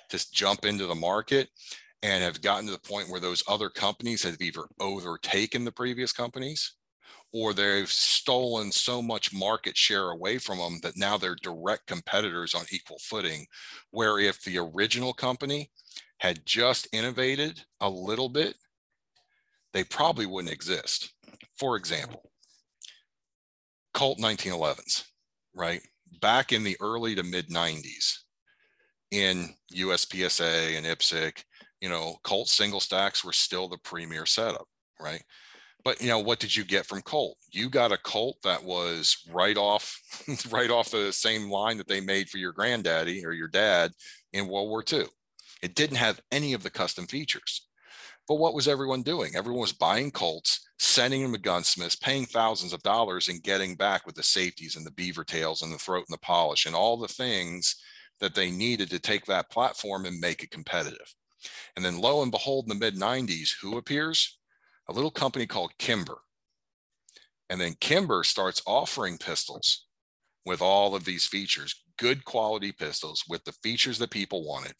[0.10, 1.50] to jump into the market
[2.04, 6.12] and have gotten to the point where those other companies have either overtaken the previous
[6.12, 6.76] companies
[7.34, 12.56] or they've stolen so much market share away from them that now they're direct competitors
[12.56, 13.46] on equal footing.
[13.92, 15.70] Where if the original company
[16.20, 18.56] had just innovated a little bit,
[19.74, 21.14] they probably wouldn't exist.
[21.60, 22.32] For example,
[23.94, 25.04] Colt 1911s,
[25.54, 25.82] right?
[26.22, 28.20] Back in the early to mid 90s,
[29.12, 31.44] in USPSA and IPSC,
[31.82, 34.68] you know, Colt single stacks were still the premier setup,
[35.00, 35.22] right?
[35.84, 37.38] But you know, what did you get from Colt?
[37.52, 39.98] You got a Colt that was right off,
[40.52, 43.92] right off the same line that they made for your granddaddy or your dad
[44.34, 45.06] in World War II.
[45.62, 47.68] It didn't have any of the custom features.
[48.28, 49.36] But what was everyone doing?
[49.36, 54.06] Everyone was buying Colts, sending them to gunsmiths, paying thousands of dollars, and getting back
[54.06, 56.98] with the safeties and the beaver tails and the throat and the polish and all
[56.98, 57.76] the things
[58.20, 61.14] that they needed to take that platform and make it competitive.
[61.76, 64.38] And then lo and behold, in the mid 90s, who appears?
[64.90, 66.20] A little company called Kimber.
[67.50, 69.86] And then Kimber starts offering pistols
[70.46, 74.74] with all of these features, good quality pistols with the features that people wanted.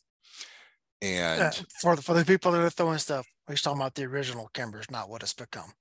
[1.02, 1.52] And Uh,
[1.82, 4.90] for the, for the people that are throwing stuff, we're talking about the original Kimbers,
[4.90, 5.72] not what it's become.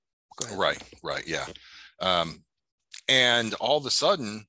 [0.53, 1.45] Right, right, yeah.
[1.99, 2.43] Um,
[3.07, 4.45] and all of a sudden,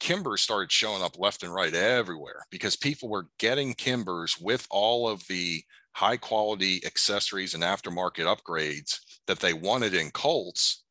[0.00, 5.08] Kimber started showing up left and right everywhere because people were getting Kimbers with all
[5.08, 5.62] of the
[5.92, 10.84] high quality accessories and aftermarket upgrades that they wanted in Colts,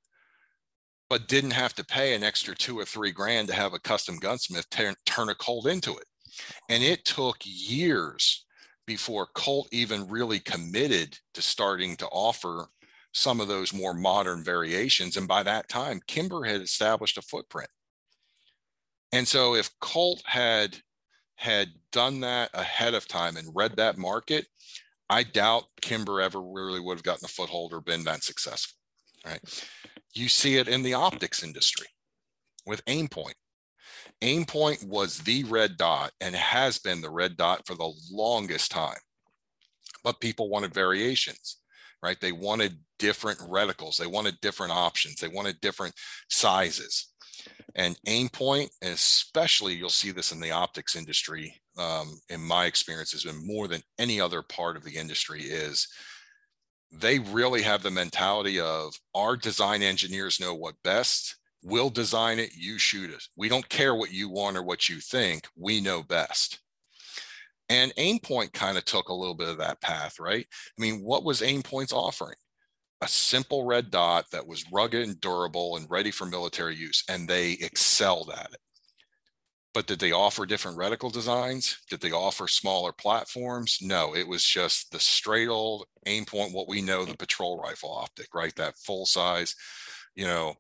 [1.10, 4.18] but didn't have to pay an extra two or three grand to have a custom
[4.18, 6.06] gunsmith turn, turn a Colt into it.
[6.70, 8.46] And it took years
[8.86, 12.68] before Colt even really committed to starting to offer
[13.14, 15.18] some of those more modern variations.
[15.18, 17.70] And by that time, Kimber had established a footprint.
[19.12, 20.78] And so if Colt had
[21.36, 24.48] had done that ahead of time and read that market,
[25.10, 28.78] I doubt Kimber ever really would have gotten a foothold or been that successful.
[29.26, 29.42] Right.
[30.14, 31.88] You see it in the optics industry
[32.66, 33.34] with Aimpoint.
[34.22, 38.98] Aimpoint was the red dot and has been the red dot for the longest time.
[40.04, 41.58] But people wanted variations,
[42.02, 42.20] right?
[42.20, 45.96] They wanted different reticles, they wanted different options, they wanted different
[46.30, 47.08] sizes.
[47.76, 53.12] And aim Aimpoint, especially you'll see this in the optics industry, um, in my experience,
[53.12, 55.88] has been more than any other part of the industry is
[56.92, 61.36] they really have the mentality of our design engineers know what best.
[61.62, 63.24] We'll design it, you shoot it.
[63.36, 65.48] We don't care what you want or what you think.
[65.56, 66.60] We know best.
[67.70, 70.48] And Aimpoint kind of took a little bit of that path, right?
[70.50, 72.36] I mean, what was Aimpoint's offering?
[73.02, 77.28] A simple red dot that was rugged and durable and ready for military use, and
[77.28, 78.60] they excelled at it.
[79.74, 81.78] But did they offer different reticle designs?
[81.90, 83.78] Did they offer smaller platforms?
[83.82, 88.34] No, it was just the straight old Aimpoint, what we know, the patrol rifle optic,
[88.34, 88.56] right?
[88.56, 89.56] That full size,
[90.16, 90.56] you know,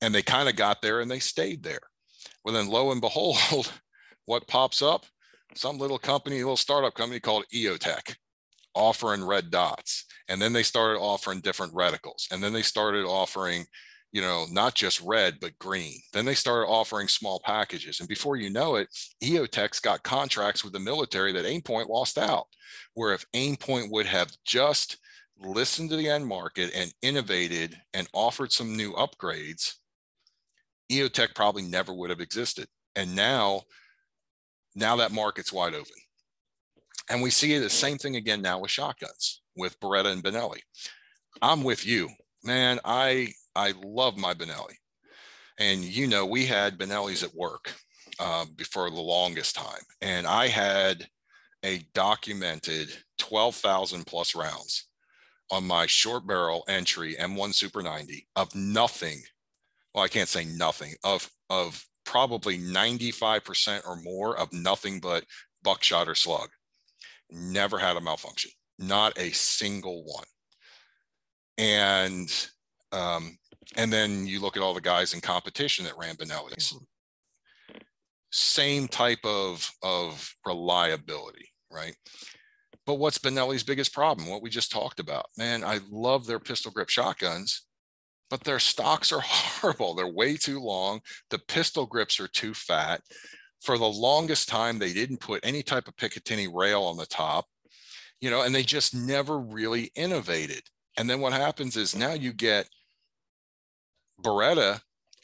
[0.00, 1.82] and they kind of got there and they stayed there.
[2.44, 3.72] Well, then lo and behold,
[4.24, 5.06] what pops up?
[5.54, 8.16] some little company, a little startup company called EOTech
[8.76, 10.04] offering red dots.
[10.28, 12.30] And then they started offering different reticles.
[12.30, 13.64] And then they started offering,
[14.12, 16.00] you know, not just red, but green.
[16.12, 18.00] Then they started offering small packages.
[18.00, 18.88] And before you know it,
[19.22, 22.46] EOTech's got contracts with the military that Aimpoint lost out.
[22.94, 24.98] Where if Aimpoint would have just
[25.38, 29.74] listened to the end market and innovated and offered some new upgrades,
[30.90, 32.68] EOTech probably never would have existed.
[32.94, 33.62] And now
[34.76, 35.86] now that market's wide open.
[37.10, 40.60] And we see the same thing again now with shotguns, with Beretta and Benelli.
[41.40, 42.08] I'm with you,
[42.44, 42.80] man.
[42.84, 44.74] I I love my Benelli,
[45.58, 47.72] and you know we had Benellis at work
[48.18, 51.06] uh, before the longest time, and I had
[51.62, 54.88] a documented 12,000 plus rounds
[55.50, 59.20] on my short barrel entry M1 Super 90 of nothing.
[59.94, 65.24] Well, I can't say nothing of of probably 95% or more of nothing but
[65.62, 66.48] buckshot or slug.
[67.30, 70.24] Never had a malfunction, not a single one.
[71.58, 72.48] And
[72.92, 73.36] um,
[73.76, 76.74] and then you look at all the guys in competition that ran Benelli's.
[78.30, 81.96] Same type of of reliability, right?
[82.84, 84.28] But what's Benelli's biggest problem?
[84.28, 85.26] What we just talked about.
[85.36, 87.62] Man, I love their pistol grip shotguns,
[88.30, 89.94] but their stocks are horrible.
[89.94, 91.00] They're way too long.
[91.30, 93.00] The pistol grips are too fat.
[93.62, 97.46] For the longest time, they didn't put any type of Picatinny rail on the top,
[98.20, 100.62] you know, and they just never really innovated.
[100.96, 102.68] And then what happens is now you get
[104.22, 104.80] Beretta,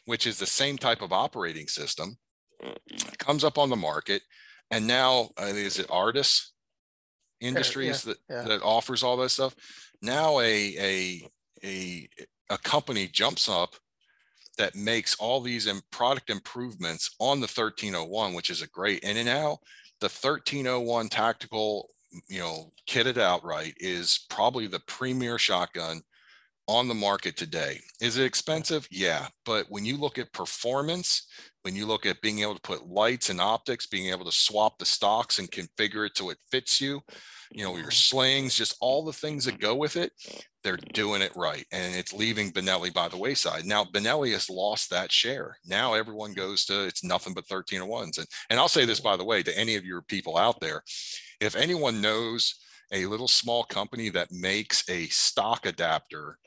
[0.06, 2.16] which is the same type of operating system,
[3.18, 4.22] comes up on the market.
[4.70, 6.50] And now, uh, is it Aridus
[7.40, 8.56] Industries yeah, yeah, that, yeah.
[8.56, 9.54] that offers all that stuff?
[10.00, 11.28] Now a, a,
[11.64, 12.08] a
[12.52, 13.74] a company jumps up
[14.58, 19.58] that makes all these product improvements on the 1301, which is a great, and now
[20.00, 21.88] the 1301 tactical,
[22.28, 26.02] you know, kitted outright is probably the premier shotgun
[26.68, 27.80] on the market today.
[28.00, 28.86] Is it expensive?
[28.90, 29.28] Yeah.
[29.44, 31.26] But when you look at performance,
[31.62, 34.78] when you look at being able to put lights and optics, being able to swap
[34.78, 37.00] the stocks and configure it so it fits you,
[37.52, 37.90] you know, your mm-hmm.
[37.90, 39.62] slings, just all the things that mm-hmm.
[39.62, 40.12] go with it,
[40.64, 41.64] they're doing it right.
[41.72, 43.64] And it's leaving Benelli by the wayside.
[43.64, 45.56] Now, Benelli has lost that share.
[45.64, 46.40] Now everyone mm-hmm.
[46.40, 48.18] goes to it's nothing but 1301s.
[48.18, 50.82] And, and I'll say this, by the way, to any of your people out there,
[51.40, 52.56] if anyone knows
[52.92, 56.38] a little small company that makes a stock adapter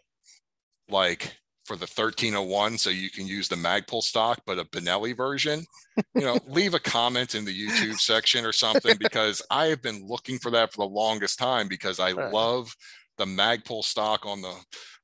[0.89, 1.35] like
[1.65, 5.65] for the 1301 so you can use the Magpul stock, but a Benelli version,
[6.13, 10.07] you know, leave a comment in the YouTube section or something because I have been
[10.07, 12.31] looking for that for the longest time because I right.
[12.31, 12.73] love
[13.17, 14.53] the Magpul stock on the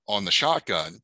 [0.07, 0.99] on the shotgun,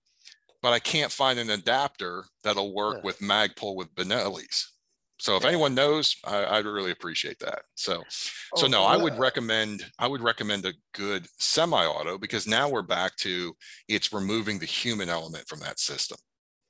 [0.62, 3.04] but I can't find an adapter that'll work yeah.
[3.04, 4.74] with Magpul with Benelli's.
[5.20, 7.64] So if anyone knows, I, would really appreciate that.
[7.76, 12.70] So, so oh, no, I would recommend I would recommend a good semi-auto because now
[12.70, 13.56] we're back to
[13.88, 16.18] it's removing the human element from that system,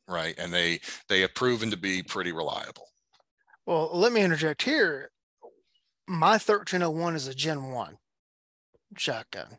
[0.08, 0.34] right?
[0.38, 0.80] And they
[1.10, 2.88] they have proven to be pretty reliable.
[3.66, 5.12] Well, let me interject here.
[6.08, 7.98] My 1301 is a Gen 1
[8.98, 9.58] shotgun.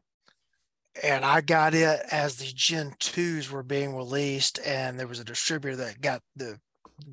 [1.02, 5.24] And I got it as the Gen 2s were being released, and there was a
[5.24, 6.58] distributor that got the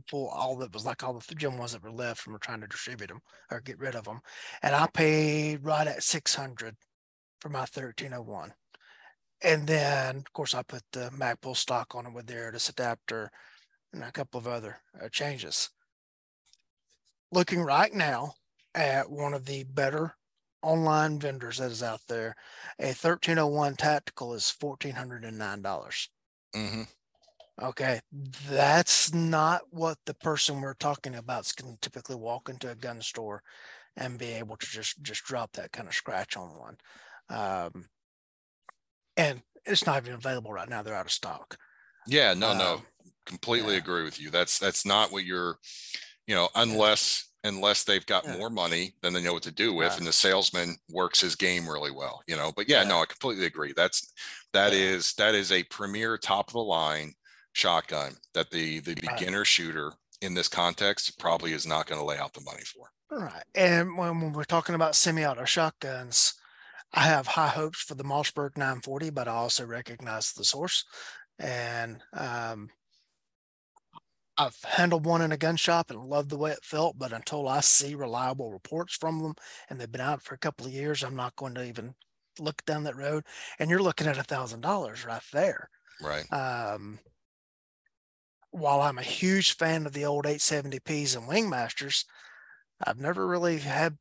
[0.07, 2.67] full all that was like all the Gen ones that were left from trying to
[2.67, 3.21] distribute them
[3.51, 4.21] or get rid of them.
[4.61, 6.75] And I paid right at 600
[7.39, 8.53] for my 1301.
[9.41, 13.29] And then, of course, I put the Magpul stock on it with the this adapter
[13.93, 15.69] and a couple of other uh, changes.
[17.31, 18.33] Looking right now
[18.73, 20.15] at one of the better
[20.61, 22.35] online vendors that is out there,
[22.79, 26.07] a 1301 tactical is $1,409.
[26.55, 26.81] Mm-hmm.
[27.61, 28.01] Okay,
[28.49, 32.75] that's not what the person we're talking about is going to typically walk into a
[32.75, 33.41] gun store
[33.95, 36.77] and be able to just just drop that kind of scratch on one.
[37.29, 37.85] Um,
[39.15, 41.57] and it's not even available right now; they're out of stock.
[42.07, 42.81] Yeah, no, um, no.
[43.25, 43.79] completely Yeah.
[43.79, 44.29] agree with you.
[44.29, 45.57] That's, that's not what you're,
[46.27, 48.37] you know, unless, unless they've got Yeah.
[48.37, 49.97] more money than they know what to do with Right.
[49.97, 52.89] and the salesman works his game really well, you know, but yeah, Yeah.
[52.89, 53.73] no, I completely agree.
[53.75, 54.13] That's,
[54.53, 54.79] that Yeah.
[54.79, 57.13] is, that is a premier top of the line
[57.55, 59.17] shotgun that the, the Right.
[59.17, 62.91] beginner shooter in this context probably is not going to lay out the money for.
[63.11, 63.43] Right.
[63.53, 66.33] And when, when we're talking about semi-auto shotguns,
[66.93, 70.85] I have high hopes for the Mossberg 940, but I also recognize the source.
[71.39, 72.69] And um,
[74.37, 77.47] I've handled one in a gun shop and loved the way it felt, but until
[77.47, 79.35] I see reliable reports from them
[79.69, 81.95] and they've been out for a couple of years, I'm not going to even
[82.39, 83.23] look down that road.
[83.59, 85.69] And you're looking at a thousand dollars right there.
[86.01, 86.31] Right.
[86.33, 86.99] Um,
[88.55, 92.05] while I'm a huge fan of the old 870Ps and Wingmasters,
[92.81, 93.97] I've never really had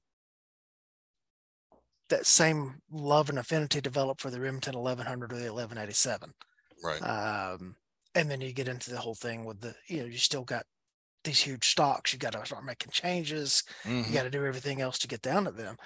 [2.09, 6.33] that same love and affinity developed for the Remington 1100 or the 1187.
[6.85, 7.01] Right.
[7.01, 7.75] Um,
[8.15, 10.67] and then you get into the whole thing with the, you know, you still got
[11.25, 12.13] these huge stocks.
[12.13, 13.65] You got to start making changes.
[13.83, 14.07] Mhm.
[14.07, 15.77] You got to do everything else to get down to them.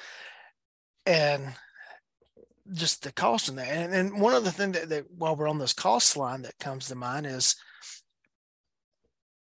[1.07, 1.55] And
[2.75, 3.69] just the cost in that.
[3.69, 6.89] And, and one other thing that, that while we're on this cost line that comes
[6.89, 7.57] to mind is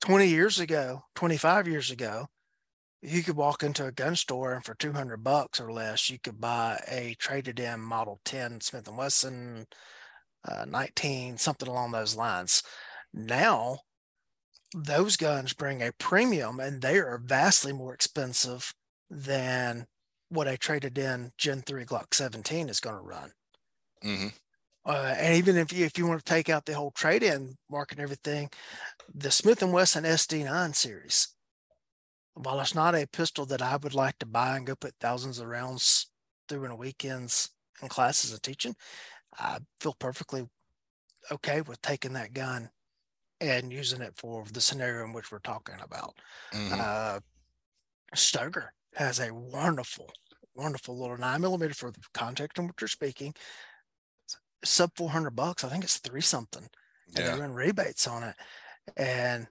[0.02, 2.28] 20 years ago, 25 years ago,
[3.02, 6.40] you could walk into a gun store and for 200 bucks or less, you could
[6.40, 9.66] buy a traded in Model 10 Smith and Wesson,
[10.44, 12.62] uh, 19, something along those lines.
[13.14, 13.80] Now,
[14.74, 18.74] those guns bring a premium and they are vastly more expensive
[19.10, 19.86] than
[20.28, 23.32] what a traded in Gen 3 Glock 17 is going to run.
[24.02, 24.41] Mhm.
[24.84, 27.98] Uh, and even if you if you want to take out the whole trade-in market
[27.98, 28.50] and everything,
[29.14, 31.28] the Smith and Wesson SD9 series,
[32.34, 35.38] while it's not a pistol that I would like to buy and go put thousands
[35.38, 36.10] of rounds
[36.48, 38.74] through in a weekends and classes of teaching,
[39.38, 40.48] I feel perfectly
[41.30, 42.70] okay with taking that gun
[43.40, 46.14] and using it for the scenario in which we're talking about.
[46.52, 46.80] Mhm.
[46.80, 47.20] Uh,
[48.14, 50.10] Stoeger has a wonderful,
[50.54, 53.34] wonderful little nine millimeter for the context in which you're speaking.
[54.64, 55.64] Sub 400 bucks.
[55.64, 56.68] I think it's three something.
[57.08, 57.34] And Yeah.
[57.34, 58.36] they run rebates on it.
[58.96, 59.46] And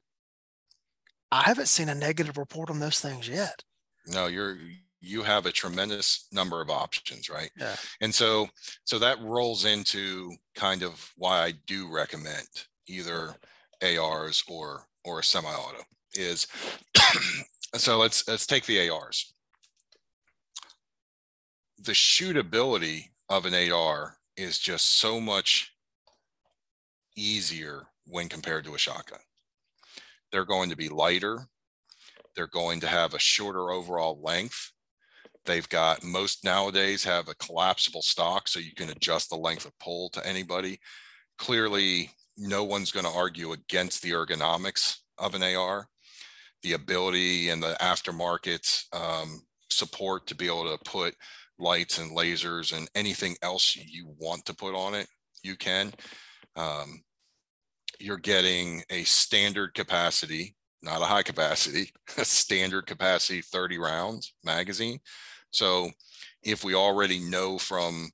[1.31, 3.63] I haven't seen a negative report on those things yet.
[4.07, 4.57] No, you're,
[4.99, 7.51] you have a tremendous number of options, right?
[7.57, 7.75] Yeah.
[8.01, 8.49] And so,
[8.83, 12.47] so that rolls into kind of why I do recommend
[12.87, 13.35] either
[13.81, 15.83] ARs or, or a semi-auto
[16.15, 16.47] is,
[17.75, 19.33] so let's, let's take the ARs.
[21.79, 25.73] The shootability of an AR is just so much
[27.15, 29.19] easier when compared to a shotgun.
[30.31, 31.47] They're going to be lighter.
[32.35, 34.71] They're going to have a shorter overall length.
[35.45, 39.77] They've got most nowadays have a collapsible stock, so you can adjust the length of
[39.79, 40.79] pull to anybody.
[41.37, 45.87] Clearly, no one's going to argue against the ergonomics of an AR,
[46.63, 51.15] the ability and the aftermarket um, support to be able to put
[51.61, 55.07] lights and lasers and anything else you want to put on it,
[55.43, 55.93] you can.
[56.55, 57.01] Um,
[57.99, 64.99] you're getting a standard capacity, not a high capacity, a standard capacity 30 rounds magazine.
[65.51, 65.89] So
[66.43, 68.09] if we already know from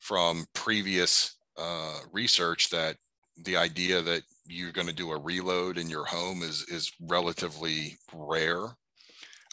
[0.00, 2.96] from previous uh, research that
[3.44, 7.98] the idea that you're going to do a reload in your home is is relatively
[8.12, 8.76] rare,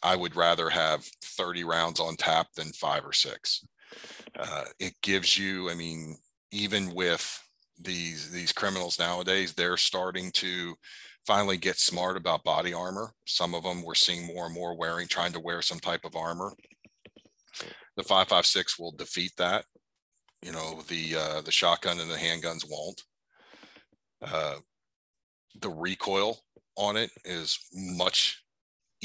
[0.06, 3.66] I would rather have 30 rounds on tap than five or six.
[4.38, 6.16] Uh, it gives you, I mean,
[6.52, 7.42] even with
[7.80, 10.76] these these criminals nowadays, they're starting to
[11.26, 13.14] finally get smart about body armor.
[13.26, 16.16] Some of them we're seeing more and more wearing, trying to wear some type of
[16.16, 16.54] armor.
[17.98, 19.66] The 556 will defeat that.
[20.44, 23.02] You know, the uh, the shotgun and the handguns won't.
[24.22, 24.58] Uh,
[25.62, 26.38] the recoil
[26.78, 28.45] on it is much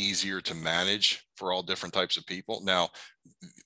[0.01, 2.61] easier to manage for all different types of people.
[2.65, 2.89] Now,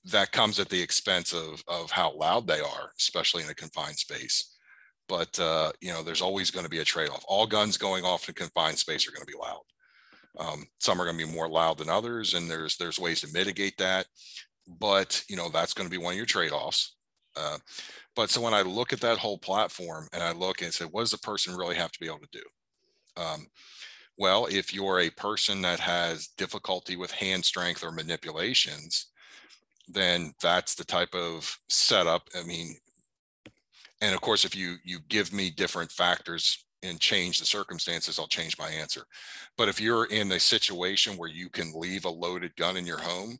[0.05, 3.97] that comes at the expense of of how loud they are, especially in a confined
[3.97, 4.55] space.
[5.07, 7.23] But uh, you know, there's always going to be a trade-off.
[7.27, 9.63] All guns going off in confined space are going to be loud.
[10.37, 13.33] Um, some are going to be more loud than others, and there's there's ways to
[13.33, 14.07] mitigate that.
[14.67, 16.95] But you know, that's going to be one of your trade-offs.
[17.37, 17.57] Uh,
[18.15, 21.01] but so when I look at that whole platform and I look and say, what
[21.01, 22.43] does the person really have to be able to do?
[23.21, 23.47] Um,
[24.17, 29.07] well, if you're a person that has difficulty with hand strength or manipulations,
[29.87, 32.27] then that's the type of setup.
[32.35, 32.75] I mean,
[34.01, 38.27] and of course, if you you give me different factors and change the circumstances, I'll
[38.27, 39.05] change my answer.
[39.57, 42.99] But if you're in a situation where you can leave a loaded gun in your
[42.99, 43.37] home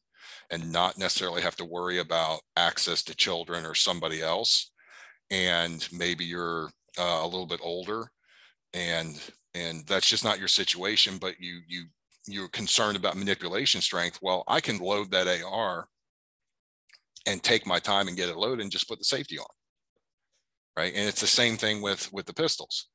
[0.50, 4.72] and not necessarily have to worry about access to children or somebody else,
[5.32, 8.12] and maybe you're uh, a little bit older
[8.74, 9.20] and
[9.56, 11.86] and that's just not your situation but you you
[12.28, 15.88] you're concerned about manipulation strength well i can load that ar
[17.28, 19.46] and take my time and get it loaded and just put the safety on
[20.78, 20.94] right?
[20.96, 22.88] And it's the same thing with with the pistols.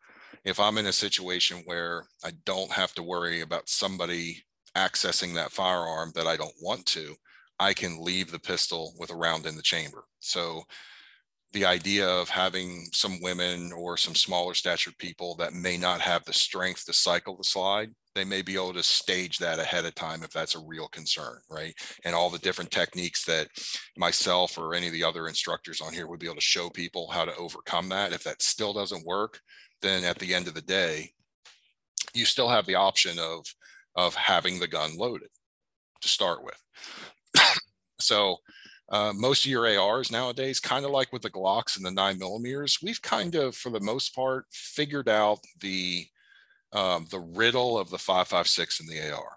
[0.44, 4.42] If i'm in a situation where i don't have to worry about somebody
[4.76, 7.14] accessing that firearm that i don't want to
[7.58, 10.04] i can leave the pistol with a round in the chamber.
[10.20, 10.62] So
[11.52, 16.24] the idea of having some women or some smaller statured people that may not have
[16.24, 19.94] the strength to cycle the slide they may be able to stage that ahead of
[19.94, 21.74] time if that's a real concern right?
[22.04, 23.48] And all the different techniques that
[23.96, 27.08] myself or any of the other instructors on here would be able to show people
[27.08, 29.40] how to overcome that if that still doesn't work
[29.82, 31.10] then at the end of the day
[32.14, 33.44] you still have the option of
[33.96, 35.28] of having the gun loaded
[36.00, 36.60] to start with.
[38.02, 38.38] So
[38.90, 42.18] uh, most of your ARs nowadays, kind of like with the Glocks and the nine
[42.18, 46.06] millimeters, we've kind of, for the most part, figured out the
[46.72, 49.36] um, the riddle of the 556 and the AR.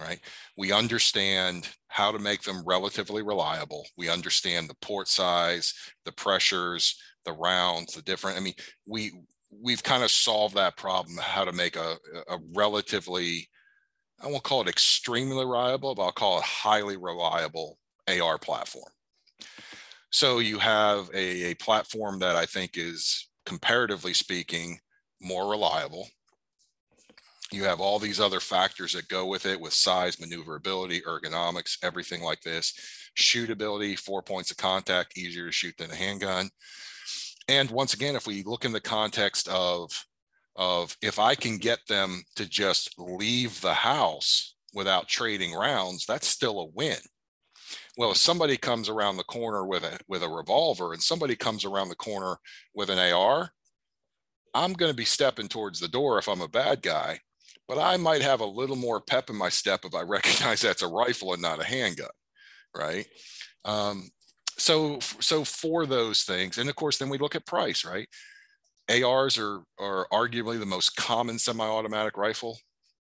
[0.00, 0.18] Right.
[0.56, 3.86] We understand how to make them relatively reliable.
[3.96, 5.72] We understand the port size,
[6.04, 8.36] the pressures, the rounds, the different.
[8.36, 8.54] I mean,
[8.88, 9.12] we
[9.62, 11.16] we've kind of solved that problem.
[11.18, 11.96] How to make a,
[12.28, 13.48] a relatively,
[14.20, 17.78] I won't call it extremely reliable, but I'll call it highly reliable
[18.08, 18.90] AR platform.
[20.10, 24.78] So you have a, a platform that I think is comparatively speaking
[25.20, 26.08] more reliable.
[27.50, 32.22] You have all these other factors that go with it with size, maneuverability, ergonomics, everything
[32.22, 32.74] like this.
[33.16, 36.48] Shootability, four points of contact, easier to shoot than a handgun.
[37.48, 39.90] And once again, if we look in the context of,
[40.56, 46.26] of if I can get them to just leave the house without trading rounds, that's
[46.26, 46.98] still a win
[47.96, 51.64] well if somebody comes around the corner with a with a revolver and somebody comes
[51.64, 52.36] around the corner
[52.74, 53.50] with an ar
[54.54, 57.18] i'm going to be stepping towards the door if i'm a bad guy
[57.68, 60.82] but i might have a little more pep in my step if i recognize that's
[60.82, 62.08] a rifle and not a handgun
[62.76, 63.06] right?
[63.64, 64.10] Um,
[64.56, 68.08] so so for those things and of course then we look at price right?
[69.04, 72.58] Ars are are arguably the most common semi-automatic rifle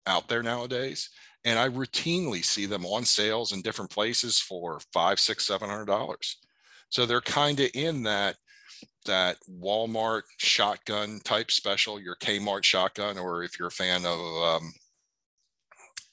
[0.05, 1.09] out there nowadays
[1.45, 5.85] and I routinely see them on sales in different places for five, six, seven hundred
[5.85, 6.37] dollars.
[6.89, 8.35] So they're kind of in that
[9.05, 14.73] that Walmart shotgun type special, your Kmart shotgun, or if you're a fan of um,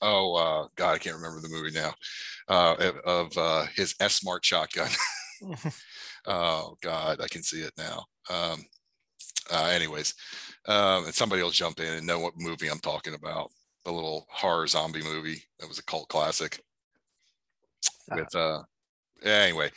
[0.03, 1.95] oh uh, God, I can't remember the movie now
[2.49, 4.91] uh, of uh, his S-Mart shotgun.
[6.27, 8.05] oh God, I can see it now.
[8.31, 8.65] Um,
[9.53, 10.15] uh, anyways,
[10.67, 13.51] um, and somebody will jump in and know what movie I'm talking about
[13.87, 16.61] the little horror zombie movie that was a cult classic
[18.11, 18.17] uh-huh.
[18.17, 18.63] with uh
[19.25, 19.71] anyway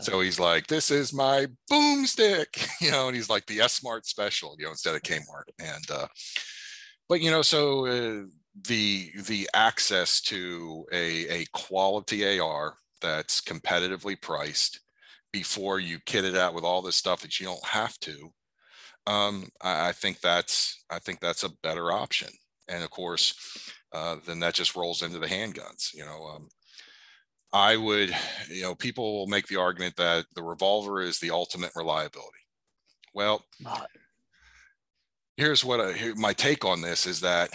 [0.00, 4.54] so he's like this is my boomstick you know and he's like the S-Mart special
[4.58, 5.48] you know instead of kmart.
[5.58, 6.06] And uh
[7.08, 8.22] but you know so uh,
[8.68, 14.80] the the access to a a quality ar that's competitively priced
[15.32, 18.30] before you kit it out with all this stuff that you don't have to
[19.06, 22.28] um I, I think that's i think that's a better option
[22.68, 25.94] and of course, uh, then that just rolls into the handguns.
[25.94, 26.48] You know, um,
[27.52, 28.14] I would,
[28.50, 32.30] you know, people will make the argument that the revolver is the ultimate reliability.
[33.14, 33.44] Well,
[35.36, 37.50] here's what I, here, my take on this is that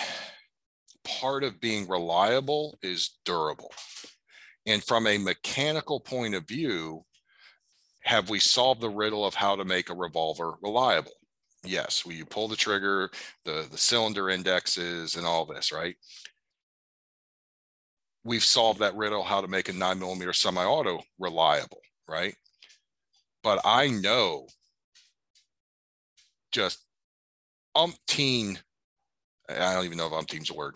[1.04, 3.74] part of being reliable is durable.
[4.66, 7.04] And from a mechanical point of view,
[8.04, 11.12] have we solved the riddle of how to make a revolver reliable?
[11.66, 13.10] Yes we pull the trigger
[13.46, 15.96] the the cylinder indexes and all this right?
[18.24, 22.36] We've solved that riddle how to make a nine millimeter semi-auto reliable right?
[23.44, 24.48] But i know
[26.52, 26.86] just
[27.78, 28.58] umpteen
[29.50, 30.76] i don't even know if umpteen's a word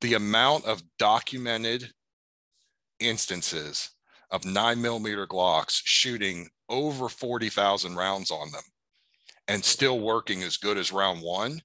[0.00, 1.88] the amount of documented
[3.00, 3.90] instances
[4.30, 8.62] of nine millimeter glocks shooting over 40,000 rounds on them
[9.48, 11.60] and still working as good as round one,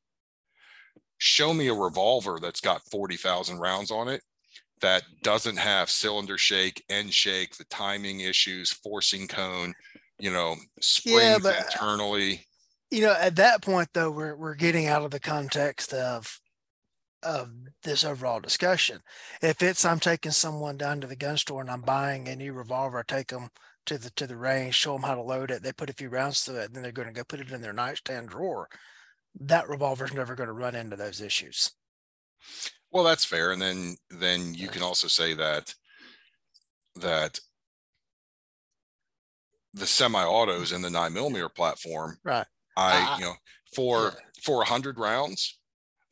[1.18, 4.22] show me a revolver that's got 40,000 rounds on it
[4.82, 9.74] that doesn't have cylinder shake, end shake, the timing issues, forcing cone,
[10.20, 12.46] you know, springs yeah, but, uh, internally.
[12.90, 16.40] You know, at that point though, we're we're getting out of the context of
[17.24, 17.52] of
[17.84, 19.00] this overall discussion.
[19.42, 22.54] If it's I'm taking someone down to the gun store and I'm buying a new
[22.54, 23.50] revolver, I take them
[23.86, 25.64] to the to the range, show them how to load it.
[25.64, 27.52] They put a few rounds to it, and then they're going to go put it
[27.52, 28.68] in their nightstand drawer.
[29.40, 31.72] That revolver's never going to run into those issues.
[32.92, 35.74] Well, that's fair, and then then you can also say that
[36.96, 37.40] that
[39.74, 42.46] the semi-autos in the nine millimeter platform, right?
[42.76, 43.34] I uh, you know
[43.76, 44.20] for yeah.
[44.44, 45.60] for a hundred rounds,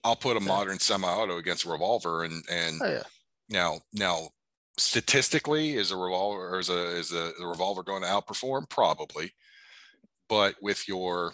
[0.04, 3.04] I'll put a modern semi-auto against a revolver and, and Oh, yeah.
[3.50, 4.30] now, now
[4.80, 8.70] statistically is a revolver or is a, is a, the revolver going to outperform?
[8.70, 9.32] Probably.
[10.28, 11.34] But with your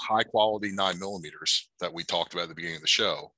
[0.00, 3.32] high quality nine millimeters that we talked about at the beginning of the show,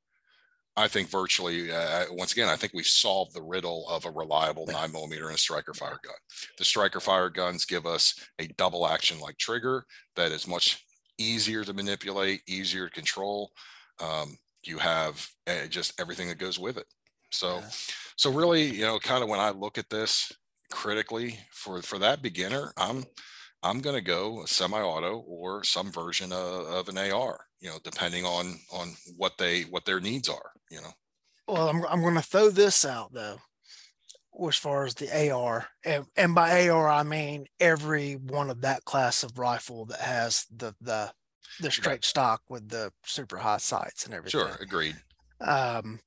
[0.76, 4.64] I think virtually, uh, once again, I think we've solved the riddle of a reliable
[4.68, 6.14] nine millimeter and a striker fire gun.
[6.56, 9.84] The striker fire guns give us a double action like trigger
[10.14, 10.84] that is much
[11.18, 13.50] easier to manipulate, easier to control.
[14.00, 16.86] Um, you have uh, just everything that goes with it.
[17.30, 17.60] So.
[18.18, 20.32] So really, you know, kind of when I look at this
[20.70, 23.04] critically for for that beginner, I'm
[23.62, 27.78] I'm going to go a semi-auto or some version of, of an AR, you know,
[27.82, 30.90] depending on on what they what their needs are, you know.
[31.46, 33.38] Well, I'm, I'm going to throw this out though,
[34.46, 38.84] as far as the AR, and, and by AR I mean every one of that
[38.84, 41.12] class of rifle that has the the
[41.60, 44.40] the straight stock with the super high sights and everything.
[44.40, 44.96] Sure, agreed.
[45.40, 46.00] Um,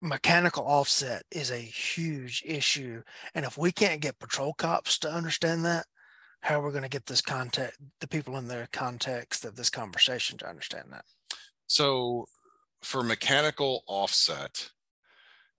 [0.00, 3.02] mechanical offset is a huge issue,
[3.34, 5.86] and if we can't get patrol cops to understand that,
[6.40, 9.70] how are we going to get this context, the people in the context of this
[9.70, 11.04] conversation to understand that?
[11.66, 12.26] So
[12.82, 14.70] for mechanical offset,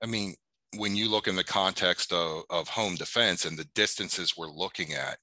[0.02, 0.36] I mean,
[0.78, 4.94] when you look in the context of, of home defense and the distances we're looking
[4.94, 5.18] at,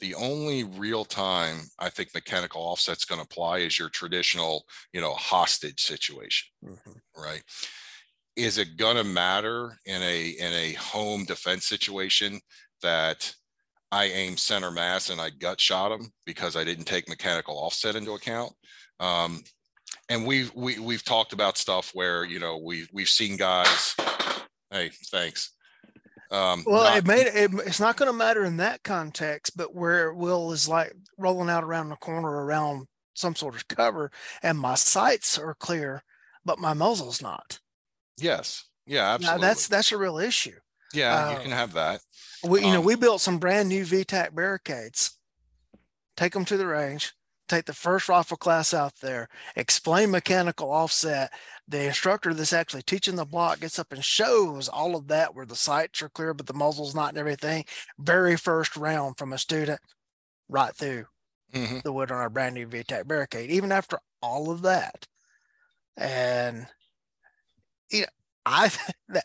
[0.00, 5.00] the only real time I think mechanical offset's going to apply is your traditional, you
[5.00, 7.00] know, hostage situation, Mhm.
[7.16, 7.42] right?
[8.36, 12.40] Is it going to matter in a in a home defense situation
[12.82, 13.32] that
[13.92, 17.94] I aim center mass and I gut shot him because I didn't take mechanical offset
[17.96, 18.52] into account?
[18.98, 19.42] Um,
[20.08, 23.94] and we've we, we've talked about stuff where you know we we've seen guys.
[24.70, 25.52] Hey, thanks.
[26.30, 29.74] Um, Well, not- it made it, it's not going to matter in that context, but
[29.74, 34.10] where Will is like rolling out around the corner around some sort of cover,
[34.42, 36.02] and my sights are clear,
[36.44, 37.60] but my muzzle's not.
[38.18, 39.46] Yes, yeah, Now absolutely.
[39.46, 40.58] that's that's a real issue.
[40.92, 42.00] yeah, you uh, can have that.
[42.42, 45.18] We you know Um, we built some brand new VTAC barricades.
[46.16, 47.12] Take them to the range.
[47.48, 49.28] Take the first rifle class out there.
[49.56, 51.32] Explain mechanical offset.
[51.68, 55.44] The instructor that's actually teaching the block gets up and shows all of that where
[55.44, 57.64] the sights are clear, but the muzzle's not and everything.
[57.98, 59.80] Very first round from a student,
[60.48, 61.06] right through
[61.52, 61.82] Mhm.
[61.82, 63.50] the wood on our brand new VTAC barricade.
[63.50, 65.06] Even after all of that,
[65.96, 66.66] and
[67.94, 68.06] you know,
[68.46, 68.70] I
[69.08, 69.24] that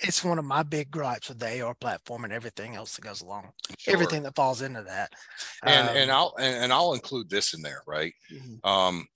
[0.00, 3.20] it's one of my big gripes with the AR platform and everything else that goes
[3.22, 3.94] along Sure.
[3.94, 5.12] everything that falls into that.
[5.66, 8.14] and and Um, I'll and, and I'll include this in there, right?
[8.32, 9.06] mhm, Um,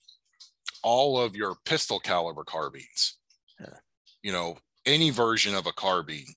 [0.83, 3.17] all of your pistol caliber carbines.
[3.59, 3.79] Yeah.
[4.21, 6.27] You know, any version of a carbine.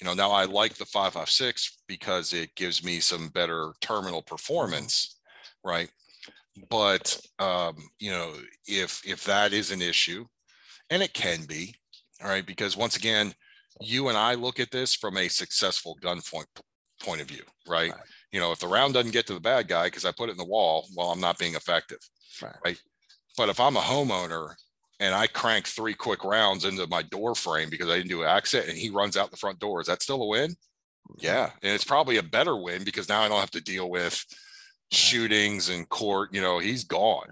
[0.00, 5.20] You know, now I like the 556 because it gives me some better terminal performance,
[5.64, 5.90] right?
[6.68, 8.34] But um, you know,
[8.66, 10.26] if if that is an issue,
[10.92, 11.74] and it can be,
[12.22, 13.32] all right, because once again,
[13.80, 16.20] you and I look at this from a successful gun
[17.00, 17.90] point of view, right?
[17.90, 18.00] Right.
[18.30, 20.32] You know, if the round doesn't get to the bad guy because I put it
[20.32, 21.98] in the wall, well, I'm not being effective.
[22.42, 22.78] Right.
[23.38, 24.54] But if I'm a homeowner
[25.00, 28.28] and I crank three quick rounds into my door frame because I didn't do an
[28.28, 30.54] exit and he runs out the front door, is that still a win?
[31.18, 31.50] Yeah.
[31.62, 34.22] And it's probably a better win because now I don't have to deal with
[34.90, 37.28] shootings and court, you know, he's gone.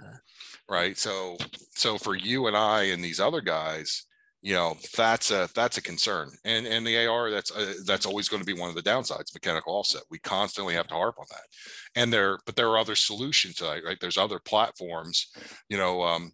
[0.70, 0.96] Right.
[0.96, 1.36] So,
[1.74, 4.06] so for you and I and these other guys,
[4.40, 6.30] you know, that's a, that's a concern.
[6.44, 9.34] And, and the AR, that's, uh, that's always going to be one of the downsides,
[9.34, 10.02] mechanical offset.
[10.10, 12.00] We constantly have to harp on that.
[12.00, 13.98] And there, but there are other solutions to that, right?
[14.00, 15.26] There's other platforms,
[15.68, 16.30] you know, um,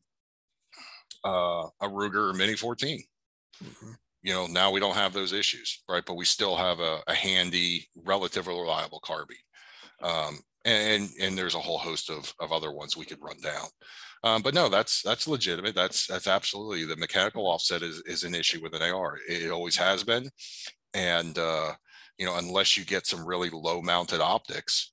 [1.25, 3.03] uh, a Ruger or Mini 14
[3.65, 3.95] mhm.
[4.23, 6.05] you know, now we don't have those issues, right?
[6.07, 9.37] But we still have a, a handy, relatively reliable carbine.
[10.03, 13.67] Um, and, and there's a whole host of, of other ones we could run down.
[14.25, 15.75] Um, but no, that's, that's legitimate.
[15.75, 19.19] That's, that's absolutely the mechanical offset is, is an issue with an AR.
[19.29, 20.31] It, it always has been.
[20.95, 21.73] And, uh,
[22.19, 24.93] you know, unless you get some really low mounted optics,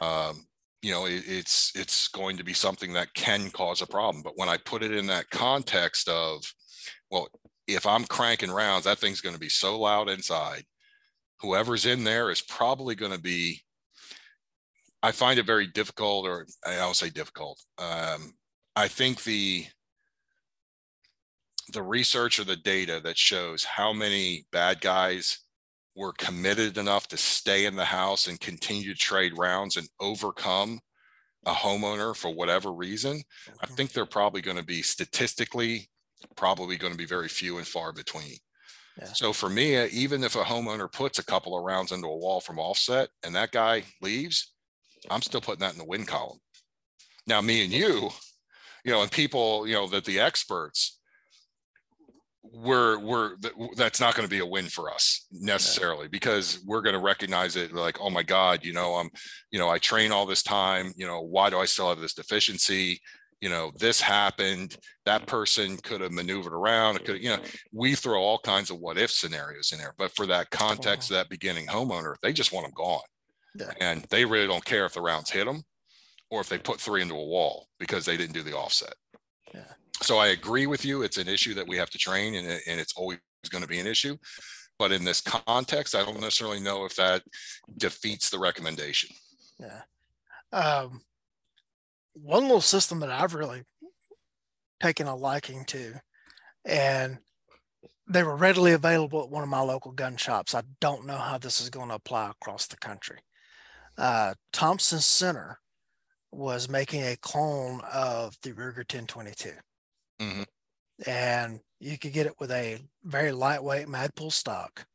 [0.00, 0.44] um,
[0.82, 4.22] you know, it, it's, it's going to be something that can cause a problem.
[4.22, 6.42] But when I put it in that context of,
[7.10, 7.28] well,
[7.66, 10.64] if I'm cranking rounds, that thing's going to be so loud inside.
[11.40, 13.62] Whoever's in there is probably going to be.
[15.02, 17.62] I find it very difficult, or I don't say difficult.
[17.78, 18.32] Um,
[18.78, 19.66] I think the
[21.72, 25.40] the research or the data that shows how many bad guys
[25.96, 30.78] were committed enough to stay in the house and continue to trade rounds and overcome
[31.44, 33.20] a homeowner for whatever reason,
[33.60, 35.90] I think they're probably going to be statistically
[36.36, 38.36] probably going to be very few and far between.
[38.96, 39.12] Yeah.
[39.12, 42.16] So for me, uh, even if a homeowner puts a couple of rounds into a
[42.16, 44.52] wall from offset and that guy leaves,
[45.10, 46.38] I'm still putting that in the win column.
[47.26, 48.10] Now, me and you,
[48.88, 50.98] you know, and people, you know, that the experts
[52.42, 53.36] we're we're
[53.76, 57.56] that's not going to be a win for us necessarily because we're going to recognize
[57.56, 59.10] it like oh my god you know i'm
[59.50, 62.14] you know i train all this time you know why do i still have this
[62.14, 62.98] deficiency?
[63.42, 67.94] You know this happened that person could have maneuvered around it could you know we
[67.94, 71.28] throw all kinds of what if scenarios in there but for that context of that
[71.28, 73.00] beginning homeowner they just want them gone.
[73.54, 73.72] Yeah.
[73.78, 75.64] and they really don't care if the rounds hit them
[76.30, 78.94] or if they put three into a wall because they didn't do the offset
[79.54, 79.72] yeah
[80.02, 81.02] so I agree with you.
[81.02, 83.18] It's an issue that we have to train, and, and it's always
[83.50, 84.16] going to be an issue.
[84.78, 87.22] But in this context, I don't necessarily know if that
[87.76, 89.10] defeats the recommendation.
[89.58, 89.82] Yeah.
[90.52, 91.02] Um,
[92.14, 93.64] one little system that I've really
[94.80, 95.94] taken a liking to,
[96.64, 97.18] and
[98.06, 100.54] they were readily available at one of my local gun shops.
[100.54, 103.18] I don't know how this is going to apply across the country.
[103.98, 105.58] Uh, Thompson Center
[106.30, 109.50] was making a clone of the Ruger 1022.
[110.20, 110.42] Mm-hmm.
[111.06, 114.86] And you could get it with a very lightweight Magpul stock,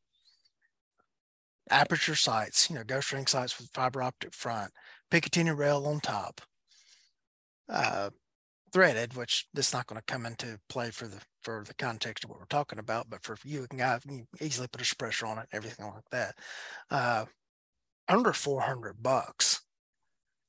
[1.69, 4.71] aperture sights, you know, ghost ring sights with fiber optic front,
[5.09, 6.41] Picatinny rail on top,
[7.69, 8.09] uh,
[8.71, 12.23] threaded, which this is not going to come into play for the for the context
[12.23, 15.27] of what we're talking about, but for you, can, you can easily put a suppressor
[15.27, 16.35] on it, everything like that.
[16.89, 17.25] Uh,
[18.07, 19.61] under 400 bucks,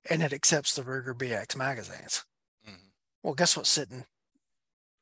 [0.09, 2.25] and it accepts the Ruger BX magazines.
[2.67, 2.89] Mm-hmm.
[3.23, 4.05] Well, guess what's sitting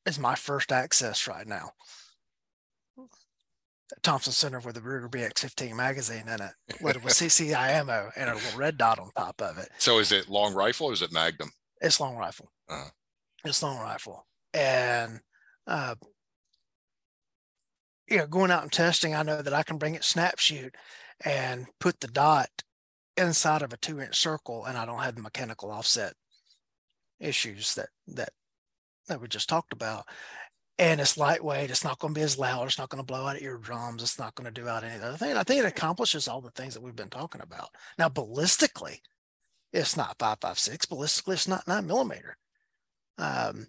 [0.06, 1.72] is my first access right now.
[4.02, 8.34] Thompson Center with the Ruger BX15 magazine in it, with, with CCI ammo and a
[8.34, 9.68] little red dot on top of it.
[9.78, 11.50] So is it long rifle or is it Magnum?
[11.80, 12.50] It's long rifle.
[12.68, 12.90] Uh-huh.
[13.44, 14.26] It's long rifle.
[14.54, 15.20] And,
[15.66, 15.96] uh,
[18.08, 20.74] you know, going out and testing, I know that I can bring it snap shoot
[21.24, 22.48] and put the dot
[23.16, 26.14] inside of a two inch circle and I don't have the mechanical offset
[27.20, 28.30] issues that, that
[29.08, 30.06] that we just talked about.
[30.78, 31.70] And it's lightweight.
[31.70, 32.66] It's not going to be as loud.
[32.66, 34.02] It's not going to blow out eardrums.
[34.02, 35.36] It's not going to do out any other thing.
[35.36, 37.68] I think it accomplishes all the things that we've been talking about.
[37.98, 39.00] Now, ballistically,
[39.72, 40.86] it's not 5.56.
[40.86, 42.36] Ballistically, it's not nine millimeter.
[43.18, 43.68] Um,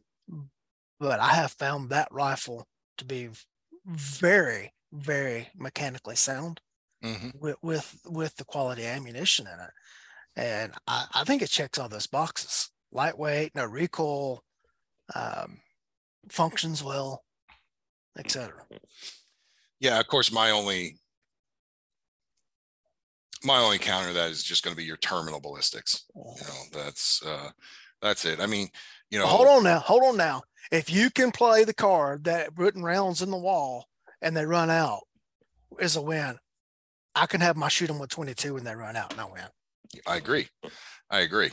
[0.99, 2.67] but I have found that rifle
[2.97, 3.29] to be
[3.85, 6.61] very, very mechanically sound
[7.03, 7.29] mm-hmm.
[7.39, 9.71] with, with with the quality ammunition in it.
[10.35, 12.69] And I, I think it checks all those boxes.
[12.91, 14.43] Lightweight, no recoil,
[15.15, 15.59] um,
[16.29, 17.23] functions well,
[18.17, 18.53] etc.
[19.79, 20.97] Yeah, of course, my only
[23.43, 26.05] my only counter to that is just going to be your terminal ballistics.
[26.15, 26.35] You oh.
[26.41, 27.49] know, that's uh,
[28.01, 28.39] that's it.
[28.39, 28.69] I mean,
[29.09, 30.43] you know, hold on now, hold on now.
[30.71, 33.85] If you can play the card that putting rounds in the wall
[34.21, 35.01] and they run out
[35.79, 36.37] is a win.
[37.15, 39.43] I can have my shoot them with 22 when they run out and I win.
[40.07, 40.47] I agree.
[41.09, 41.51] I agree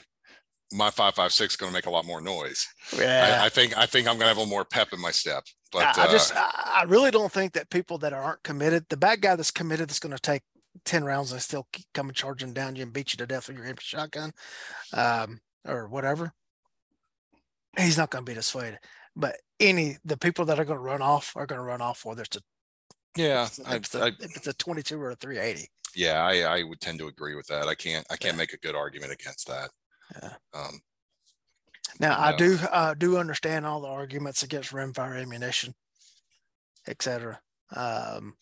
[0.73, 2.67] my five five six is going to make a lot more noise.
[2.97, 5.01] Yeah, I, I, think I think I'm going to have a little more pep in
[5.01, 5.45] my step.
[5.73, 8.97] But I, I just uh, I really don't think that people that aren't committed, the
[8.97, 10.43] bad guy that's committed, is going to take
[10.85, 13.57] ten rounds and still keep coming charging down you and beat you to death with
[13.57, 14.33] your empty shotgun,
[14.93, 16.33] um, or whatever.
[17.79, 18.79] He's not going to be dissuaded.
[19.17, 22.05] But any the people that are going to run off are going to run off
[22.05, 22.43] whether it's a
[23.17, 25.69] yeah, if it's, a, if it's a 22 or a 380.
[25.95, 27.67] Yeah, I, I would tend to agree with that.
[27.67, 28.39] I can't I can't yeah.
[28.39, 29.71] make a good argument against that.
[30.23, 30.33] Yeah.
[30.55, 30.81] Um,
[31.99, 35.75] now I do uh, do understand all the arguments against rimfire ammunition,
[36.87, 37.41] etc.
[37.75, 38.35] Um,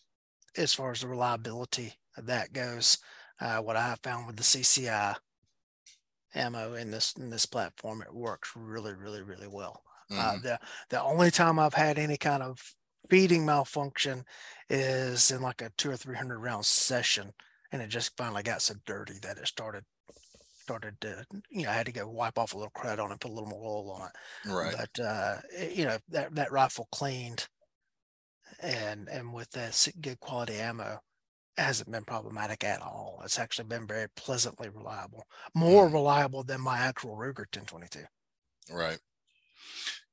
[0.55, 2.97] as far as the reliability of that goes,
[3.41, 5.15] uh, what I have found with the CCI
[6.35, 9.81] ammo in this in this platform, it works really, really, really well.
[10.11, 10.37] Uh, mm-hmm.
[10.37, 10.59] Uh, the
[10.89, 12.59] the only time I've had any kind of
[13.09, 14.23] feeding malfunction
[14.69, 17.31] is in like a two or three hundred round session,
[17.71, 19.83] and it just finally got so dirty that it started
[20.69, 23.19] started to, you know, I had to go wipe off a little crud on it,
[23.19, 24.51] put a little more oil on it.
[24.51, 24.75] Right.
[24.77, 27.47] But, uh, it, you know, that, that rifle cleaned
[28.61, 30.99] and, and with that good quality ammo,
[31.57, 33.19] hasn't been problematic at all.
[33.25, 35.93] It's actually been very pleasantly reliable, more mm.
[35.93, 38.01] reliable than my actual Ruger 1022.
[38.71, 38.99] Right.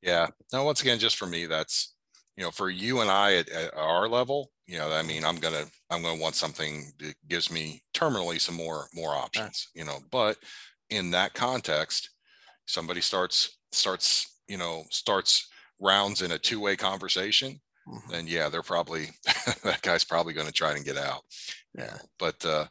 [0.00, 0.28] Yeah.
[0.54, 1.94] Now, once again, just for me, that's,
[2.36, 5.36] you know, for you and I at, at our level, you know, I mean, I'm
[5.36, 9.98] gonna I'm gonna want something that gives me terminally some more more options, you know.
[10.10, 10.36] But
[10.90, 12.10] in that context,
[12.66, 15.48] somebody starts starts you know starts
[15.80, 18.10] rounds in a two way conversation, mm-hmm.
[18.10, 19.06] then yeah, they're probably
[19.62, 21.22] that guy's probably going to try and get out.
[21.74, 21.96] Yeah.
[22.18, 22.66] But uh,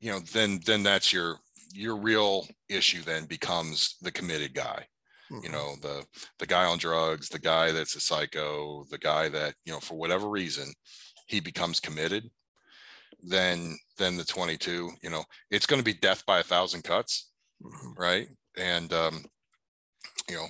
[0.00, 1.36] you know, then then that's your
[1.72, 4.86] your real issue then becomes the committed guy
[5.30, 5.52] you mm-hmm.
[5.52, 6.04] know the
[6.38, 9.94] the guy on drugs the guy that's a psycho the guy that you know for
[9.94, 10.72] whatever reason
[11.26, 12.30] he becomes committed
[13.22, 17.30] then then the 22 you know it's going to be death by a thousand cuts
[17.62, 18.00] mm-hmm.
[18.00, 18.28] right
[18.58, 19.24] and um
[20.28, 20.46] you know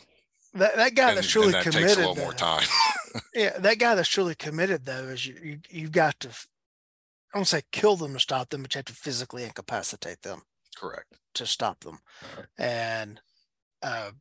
[0.54, 2.66] that, that guy And, that's truly that takes a committed, little more time.
[3.34, 7.44] yeah, that guy that's truly committed though is you, you you've got to, i don't
[7.44, 10.42] say kill them to stop them, but you have to physically incapacitate them
[10.76, 11.18] Correct.
[11.34, 11.98] to stop them.
[12.30, 12.48] Alright.
[12.56, 13.20] And
[13.82, 14.12] uh,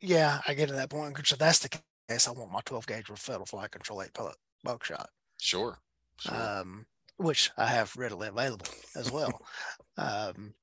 [0.00, 1.16] yeah, I get to that point.
[1.26, 1.68] So that's the
[2.08, 2.28] case.
[2.28, 5.08] I want my 12 gauge with Federal Flight Control eight pellet buckshot,
[5.40, 5.78] Sure.
[6.20, 6.34] Sure.
[6.34, 8.66] um, which I have readily available
[8.96, 9.40] as well.
[9.98, 10.54] um,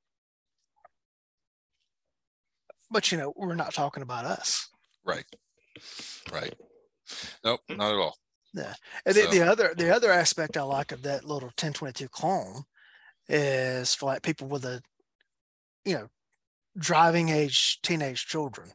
[2.89, 4.69] but you know, we're not talking about us.
[5.03, 5.25] right.
[6.31, 6.53] Right.
[7.43, 8.17] Nope, not at all.
[8.53, 8.73] Yeah.
[9.05, 12.63] And the, the other the other aspect I like of that little 1022 clone
[13.27, 14.81] is for like people with a
[15.83, 16.07] you know
[16.77, 18.69] driving age teenage children.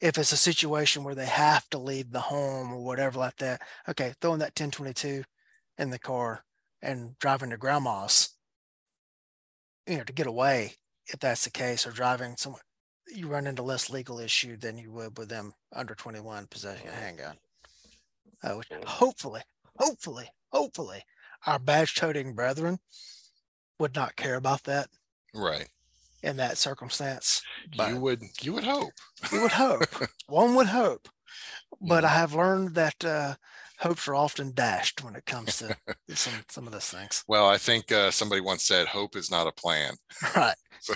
[0.00, 3.60] If it's a situation where they have to leave the home or whatever like that,
[3.88, 5.24] okay, throwing that 1022
[5.78, 6.44] in the car
[6.80, 8.30] and driving to grandma's,
[9.86, 10.74] you know, to get away
[11.06, 12.62] if that's the case, or driving somewhere,
[13.12, 16.92] you run into less legal issue than you would with them under 21 possessing a
[16.92, 17.36] handgun.
[18.42, 19.42] Uh, which hopefully,
[19.78, 21.02] hopefully, hopefully,
[21.46, 22.78] our badge toting brethren
[23.78, 24.88] would not care about that
[25.34, 25.68] Right.
[26.22, 27.42] In that circumstance.
[27.76, 28.92] But You would you would hope.
[29.32, 29.84] you would hope,
[30.28, 31.08] one would hope.
[31.80, 33.34] But I have learned that uh,
[33.78, 35.76] hopes are often dashed when it comes to
[36.14, 37.24] some some of those things.
[37.26, 39.94] Well, I think uh, somebody once said hope is not a plan.
[40.36, 40.54] Right.
[40.80, 40.94] So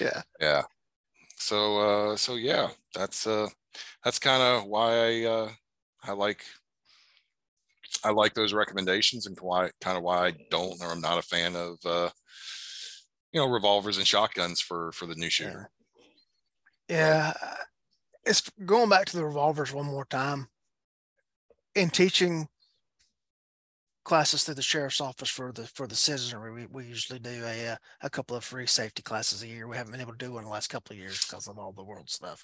[0.00, 0.22] Yeah.
[0.40, 0.62] yeah.
[1.36, 1.78] So
[2.12, 3.48] uh so yeah, that's uh
[4.04, 5.50] that's kind of why I uh
[6.04, 6.44] I like
[8.04, 11.22] I like those recommendations and why kind of why I don't or I'm not a
[11.22, 12.10] fan of uh
[13.36, 15.68] you know revolvers and shotguns for for the new shooter.
[16.88, 17.34] Yeah.
[18.24, 20.48] It's going back to the revolvers one more time.
[21.74, 22.48] In teaching
[24.06, 27.72] classes through the sheriff's office for the for the citizenry, we, we usually do a
[27.72, 29.68] uh, a couple of free safety classes a year.
[29.68, 31.58] We haven't been able to do one in the last couple of years because of
[31.58, 32.42] all the world stuff.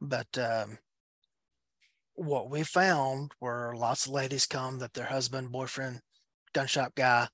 [0.00, 0.78] But um,
[2.14, 6.00] what we found were lots of ladies come that their husband, boyfriend,
[6.54, 7.28] gun shop guy,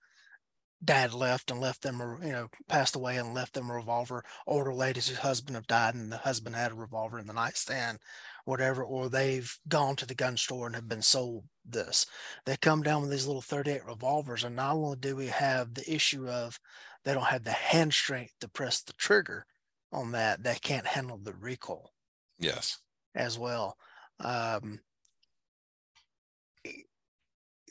[0.84, 4.24] dad left and left them, you know, passed away and left them a revolver.
[4.46, 7.98] Older ladies whose husband have died and the husband had a revolver in the nightstand,
[8.44, 12.06] whatever, or they've gone to the gun store and have been sold this.
[12.46, 15.92] They come down with these little 38 revolvers, and not only do we have the
[15.92, 16.58] issue of
[17.04, 19.46] they don't have the hand strength to press the trigger
[19.92, 21.92] on that, they can't handle the recoil
[22.38, 22.78] Yes.
[23.14, 23.76] as well.
[24.20, 24.80] Um,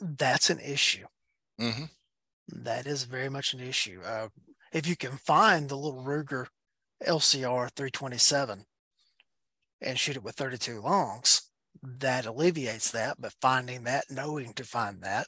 [0.02, 1.06] that's an issue.
[1.58, 1.86] hmm
[2.50, 4.02] That is very much an issue.
[4.04, 4.30] Uh,
[4.72, 6.48] if you can find the little Ruger
[7.06, 8.66] LCR 327
[9.82, 11.52] and shoot it with 32 longs,
[11.84, 13.20] that alleviates that.
[13.20, 15.28] But finding that, knowing to find that,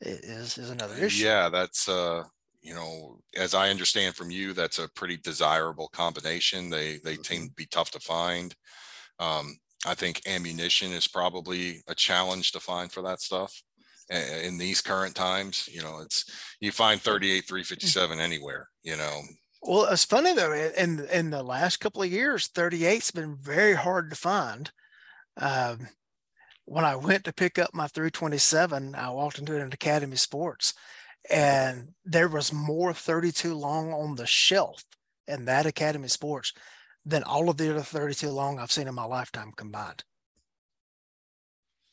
[0.00, 1.26] is is another issue.
[1.26, 2.24] Yeah, that's uh,
[2.60, 6.70] you know, as I understand from you, that's a pretty desirable combination.
[6.70, 7.46] They they Mm-hmm.
[7.46, 8.54] to be tough to find.
[9.18, 9.56] Um,
[9.86, 13.62] I think ammunition is probably a challenge to find for that stuff.
[14.44, 16.24] In these current times, you know, it's
[16.60, 19.22] you find 38, 357 anywhere, you know.
[19.62, 20.52] Well, it's funny though.
[20.52, 24.70] In in the last couple of years, 38's been very hard to find.
[25.36, 25.88] Um,
[26.64, 30.74] when I went to pick up my 327, I walked into an Academy Sports,
[31.30, 34.84] and there was more 32 long on the shelf
[35.26, 36.52] in that Academy Sports
[37.04, 40.04] than all of the other 32 long I've seen in my lifetime combined.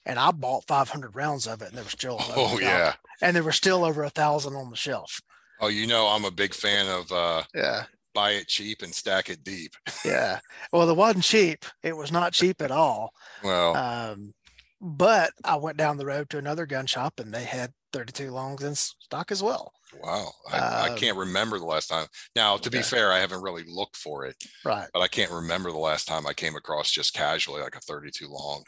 [0.09, 2.93] And I bought 500 rounds of it, and there were still Oh yeah.
[3.21, 5.21] and there were still over a thousand on the shelf.
[5.61, 7.83] Oh, you know, I'm a big fan of uh Yeah.
[8.15, 9.73] buy it cheap and stack it deep.
[10.05, 10.39] Yeah.
[10.73, 11.63] Well, it wasn't cheap.
[11.83, 13.11] It was not cheap at all.
[13.43, 14.33] Well, Um,
[14.81, 18.63] but I went down the road to another gun shop and they had 32 longs
[18.63, 19.73] in stock as well.
[20.01, 20.31] wow.
[20.51, 22.07] I, I um, can't remember the last time.
[22.35, 24.87] Now, to be fair, I haven't really looked for it, Right.
[24.93, 28.27] but I can't remember the last time I came across just casually like a 32
[28.27, 28.63] long.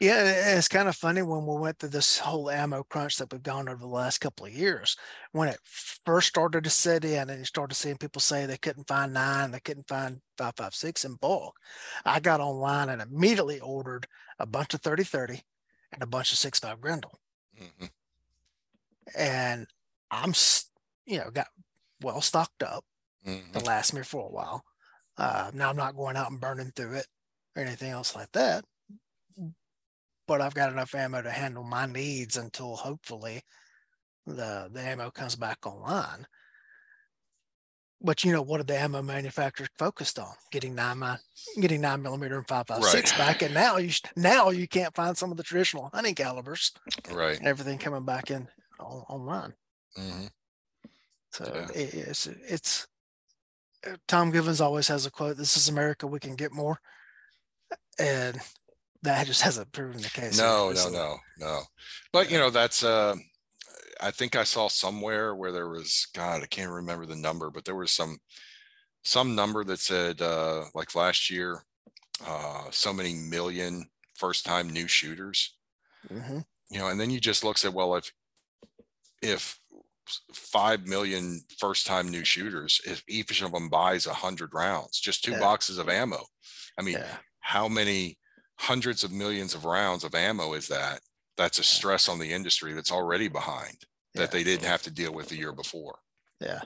[0.00, 0.56] Yeah.
[0.56, 3.68] It's kind of funny when we went through this whole ammo crunch that we've gone
[3.68, 4.96] over the last couple of years.
[5.32, 8.88] When it first started to set in and you started seeing people say they couldn't
[8.88, 11.58] find nine, they couldn't find 556 in bulk,
[12.04, 14.06] I got online and immediately ordered
[14.38, 15.42] a bunch of 30 30
[15.92, 17.18] and a bunch of 6.5 Grendel.
[17.54, 17.90] Mhm.
[19.14, 19.66] and
[20.10, 20.32] I'm,
[21.06, 21.48] you know, got
[22.00, 22.84] well stocked up
[23.52, 23.66] to Mhm.
[23.66, 24.64] last me for a while.
[25.16, 27.08] Uh, now I'm not going out and burning through it
[27.56, 28.64] or anything else like that,
[30.26, 33.42] but I've got enough ammo to handle my needs until hopefully
[34.26, 36.26] the the ammo comes back online.
[38.02, 40.34] But you know what are the ammo manufacturers focused on?
[40.52, 41.02] Getting nine
[41.60, 45.16] getting nine millimeter and five five six back, and now you now you can't find
[45.16, 46.72] some of the traditional hunting calibers
[47.10, 47.40] Right.
[47.42, 48.48] everything coming back in
[48.78, 49.54] on, online.
[49.96, 50.30] Mhm.
[51.32, 51.68] So Yeah.
[51.80, 52.86] it- it's it's
[53.86, 56.80] uh, Tom Givens always has a quote, this is America, we can get more.
[57.98, 58.40] And
[59.06, 60.38] that just hasn't proven the case.
[60.38, 61.62] No, no, no, no.
[62.12, 63.14] But you know, that's uh
[64.00, 67.64] I think I saw somewhere where there was God, I can't remember the number, but
[67.64, 68.18] there was some
[69.04, 71.62] some number that said uh like last year,
[72.26, 75.56] uh so many million first time new shooters.
[76.10, 76.44] Mhm.
[76.70, 78.12] You know, and then you just look at well, if
[79.22, 79.58] if
[80.32, 85.24] five million first time new shooters, if each of them buys a hundred rounds, just
[85.24, 85.40] two Yeah.
[85.40, 86.24] boxes of ammo.
[86.78, 88.18] I mean, Yeah, how many
[88.58, 91.00] hundreds of millions of rounds of ammo is that?
[91.36, 93.76] That's a stress on the industry that's already behind
[94.14, 95.98] yeah, that they didn't have to deal with the year before,
[96.40, 96.60] yeah,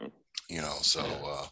[0.49, 1.47] you know, so, uh,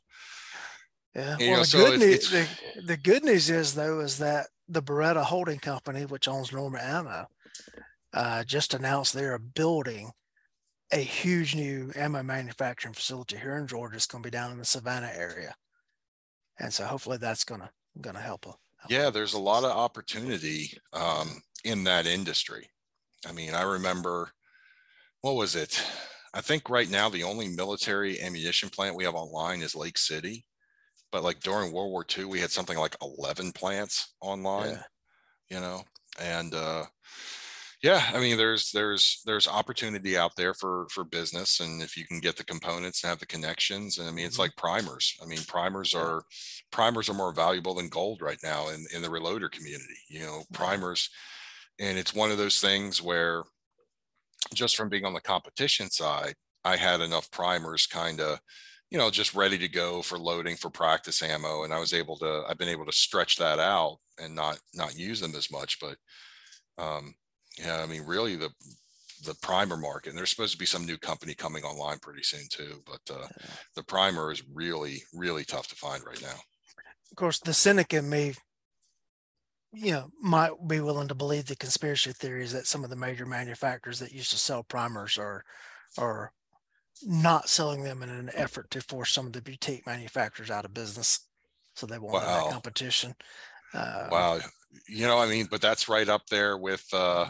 [1.15, 1.37] yeah.
[1.39, 2.49] Well, know, the so good news, the,
[2.85, 7.27] the good news is though, is that the Beretta Holding Company, which owns Norma Ammo,
[8.13, 10.13] uh, just announced they are building
[10.93, 13.97] a huge new ammo manufacturing facility here in Georgia.
[13.97, 15.55] It's going to be down in the Savannah area.
[16.59, 17.71] And so hopefully that's gonna,
[18.01, 18.47] gonna help.
[18.47, 22.69] a- help yeah, there's a lot of opportunity, um, in that industry.
[23.29, 24.31] I mean, I remember,
[25.23, 25.83] what was it?
[26.35, 30.45] I think right now the only military ammunition plant we have online is Lake City.
[31.11, 34.73] But like during World War II, we had something like eleven plants online.
[34.73, 34.83] Yeah.
[35.57, 35.83] you know
[36.21, 36.85] and uh
[37.83, 42.05] yeah i mean there's there's there's opportunity out there for for business and if you
[42.05, 44.41] can get the components and have the connections and i mean it's Mhm.
[44.41, 46.25] like primers i mean primers are
[46.73, 50.43] primers are more valuable than gold right now in in the reloader community you know
[50.53, 51.11] primers
[51.79, 53.45] and it's one of those things where
[54.55, 56.35] just from being on the competition side
[56.65, 58.39] i had enough primers kind of
[58.91, 62.17] you know just ready to go for loading for practice ammo and i was able
[62.17, 65.79] to i've been able to stretch that out and not not use them as much
[65.81, 65.97] but
[66.79, 67.15] um
[67.59, 68.51] yeah i mean really the
[69.25, 72.47] the primer market and there's supposed to be some new company coming online pretty soon
[72.51, 73.27] too but uh
[73.75, 76.37] the primer is really really tough to find right now
[77.11, 78.35] Of course, the cynic in me,
[79.73, 83.27] you know, might be willing to believe the conspiracy theories that some of the major
[83.27, 85.43] manufacturers that used to sell primers are,
[85.97, 86.33] are
[87.03, 90.75] not selling them in an effort to force some of the boutique manufacturers out of
[90.75, 91.27] business.
[91.75, 93.15] So they won't have that competition.
[93.75, 94.39] Uh, wow
[94.87, 97.29] you know i mean but that's right up there with uh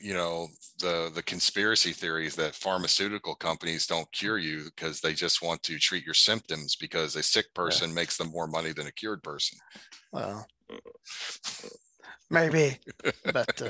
[0.00, 0.48] you know
[0.78, 5.78] the the conspiracy theories that pharmaceutical companies don't cure you because they just want to
[5.78, 9.58] treat your symptoms because a sick person makes them more money than a cured person
[10.12, 10.46] Well,
[12.30, 12.78] maybe,
[13.32, 13.68] but uh,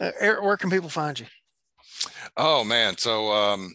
[0.00, 1.26] uh, Eric, where can people find you?
[2.36, 3.74] oh man so um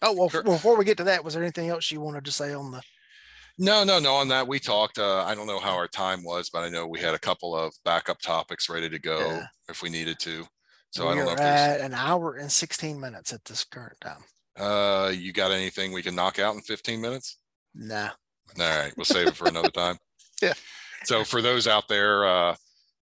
[0.00, 2.54] Oh, well, before we get to that, was there anything else you wanted to say
[2.54, 2.80] on the,
[3.58, 6.48] no no no on that we talked uh i don't know how our time was
[6.50, 9.46] but i know we had a couple of backup topics ready to go Yeah.
[9.68, 10.46] if we needed to
[10.98, 13.96] so i don't know if there's at an hour and 16 minutes at this current
[14.00, 14.22] time.
[14.58, 17.38] uh you got anything we can knock out in 15 minutes
[17.74, 18.10] Nah.
[18.58, 19.96] All right, we'll save it for another time.
[20.40, 20.54] Yeah.
[21.02, 22.54] So for those out there uh,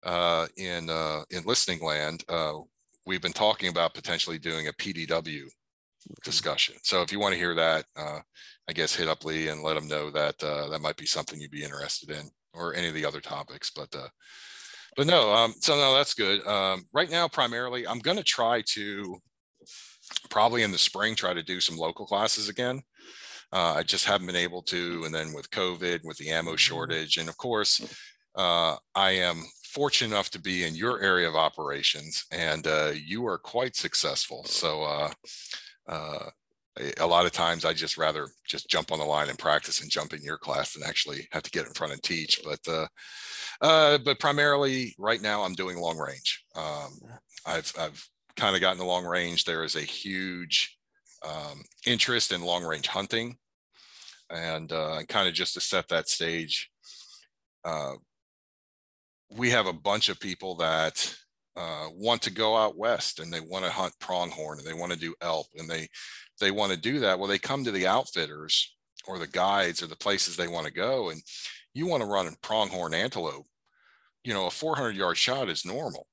[0.02, 2.54] uh, in uh, in listening land, uh,
[3.06, 5.42] we've been talking about potentially doing a PDW
[6.24, 6.74] discussion.
[6.82, 8.18] So if you want to hear that, uh,
[8.68, 11.40] I guess hit up Lee and let him know that uh, that might be something
[11.40, 13.70] you'd be interested in, or any of the other topics.
[13.70, 14.08] But uh,
[14.96, 16.46] but no, um, so no, that's good.
[16.46, 19.18] Um, right now, primarily, I'm going to try to
[20.28, 22.82] probably in the spring try to do some local classes again.
[23.52, 25.02] Uh, I just haven't been able to.
[25.04, 27.80] And then with COVID, with the ammo shortage, and of course,
[28.36, 33.26] uh, I am fortunate enough to be in your area of operations, and uh, you
[33.26, 34.44] are quite successful.
[34.44, 35.10] So uh,
[35.88, 36.30] uh,
[36.76, 39.90] a- lot of times, I just rather just jump on the line and practice and
[39.90, 42.40] jump in your class than actually have to get in front and teach.
[42.44, 42.86] But uh,
[43.60, 46.44] uh, but primarily, right now, I'm doing long range.
[46.54, 47.00] Um,
[47.46, 48.04] I've I've
[48.36, 49.44] kind of gotten the long range.
[49.44, 50.78] There is a huge
[51.26, 53.36] um, interest in long range hunting.
[54.30, 56.70] And uh, kind of just to set that stage,
[57.64, 57.94] uh,
[59.36, 61.14] we have a bunch of people that
[61.56, 64.92] uh, want to go out west and they want to hunt pronghorn and they want
[64.92, 65.88] to do elk and they
[66.40, 67.18] they want to do that.
[67.18, 68.74] Well, they come to the outfitters
[69.06, 71.22] or the guides or the places they want to go, and
[71.72, 73.46] you want to run a pronghorn antelope.
[74.24, 76.06] You know, a 400 yard shot is normal.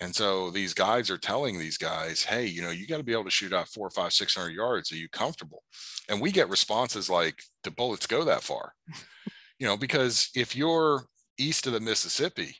[0.00, 3.12] And so these guides are telling these guys, hey, you know, you got to be
[3.12, 4.90] able to shoot out four, five, six hundred yards.
[4.90, 5.62] Are you comfortable?
[6.08, 8.72] And we get responses like, "Do bullets go that far?"
[9.58, 11.04] you know, because if you're
[11.38, 12.56] east of the Mississippi,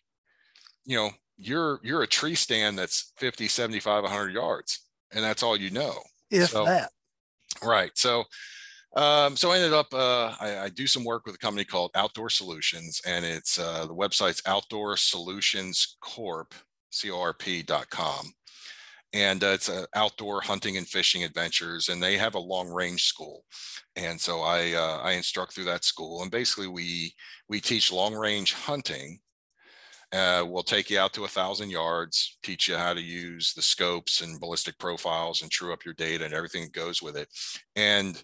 [0.85, 5.57] you know, you're you're a tree stand that's 50, 75, 100 yards, and that's all
[5.57, 5.95] you know.
[6.31, 6.93] If So- that,
[7.63, 7.91] Right.
[7.97, 8.25] So,
[8.97, 11.91] um, so I ended up, uh, I, I do some work with a company called
[11.95, 16.55] Outdoor Solutions, and it's uh, the website's Outdoor Solutions Corp,
[16.91, 18.33] C O R P dot com.
[19.13, 23.05] and uh, it's uh, outdoor hunting and fishing adventures and they have a long range
[23.07, 23.45] school
[23.97, 27.13] and so i uh, i instruct through that school and basically we
[27.49, 29.19] we teach long range hunting
[30.13, 33.63] uh, we'll take you out to a thousand yards teach you how to use the
[33.63, 37.29] scopes and ballistic profiles and true up your data and everything that goes with it.
[37.77, 38.23] And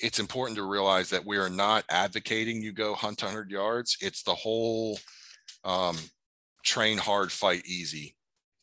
[0.00, 3.96] it's important to realize that we are not advocating you go hunt 100 yards.
[4.00, 4.98] It's the whole
[5.64, 5.96] um,
[6.64, 8.16] train hard fight easy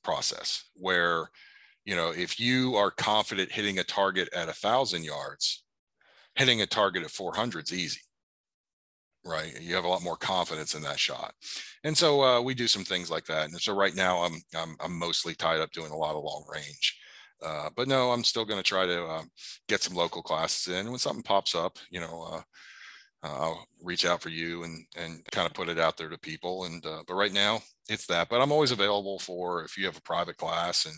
[0.04, 1.30] process where
[1.86, 5.64] you know if you are confident hitting a target at a thousand yards
[6.36, 8.02] hitting a target at 400 is easy
[9.26, 11.34] right you have a lot more confidence in that shot
[11.84, 14.76] and so uh, we do some things like that and so right now i'm i'm,
[14.80, 16.98] I'm mostly tied up doing a lot of long range
[17.44, 19.24] uh, but no i'm still going to try to uh,
[19.68, 22.42] get some local classes in when something pops up you know uh,
[23.26, 26.66] I'll reach out for you and and kind of put it out there to people.
[26.66, 28.30] And uh, but right now it's that.
[28.30, 30.96] But I'm always available for if you have a private class and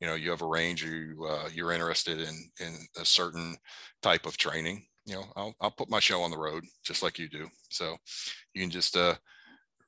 [0.00, 3.56] you know you have a range you uh, you're interested in in a certain
[4.02, 4.86] type of training.
[5.06, 7.48] You know, I'll I'll put my show on the road just like you do.
[7.70, 7.96] So
[8.54, 9.14] you can just uh,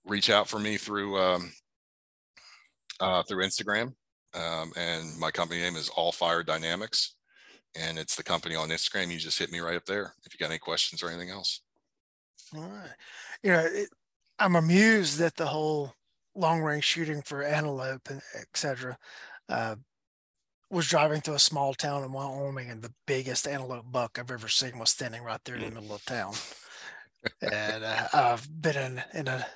[0.05, 1.53] reach out for me through um,
[3.01, 3.95] uh, through Instagram.
[4.35, 7.16] Um, and my company name is All Fire Dynamics
[7.77, 9.11] and it's the company on Instagram.
[9.11, 11.62] You just hit me right up there if you got any questions or anything else.
[12.57, 12.90] All right.
[13.43, 13.89] You know, it,
[14.39, 15.93] I'm amused that the whole
[16.35, 18.97] long range shooting for antelope and etc.
[19.49, 19.77] Uh,
[20.70, 24.49] was driving through a small town in Wyoming, and the biggest antelope buck I've ever
[24.49, 26.35] seen was standing right there in the middle of town.
[27.40, 29.47] and uh, I've been in in a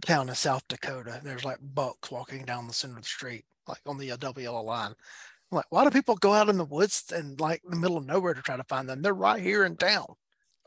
[0.00, 1.14] town in South Dakota.
[1.14, 4.64] And there's like bucks walking down the center of the street, like on the WL
[4.64, 4.94] line.
[5.52, 7.96] I'm like, why do people go out in the woods and like in the middle
[7.96, 9.02] of nowhere to try to find them?
[9.02, 10.06] They're right here in town.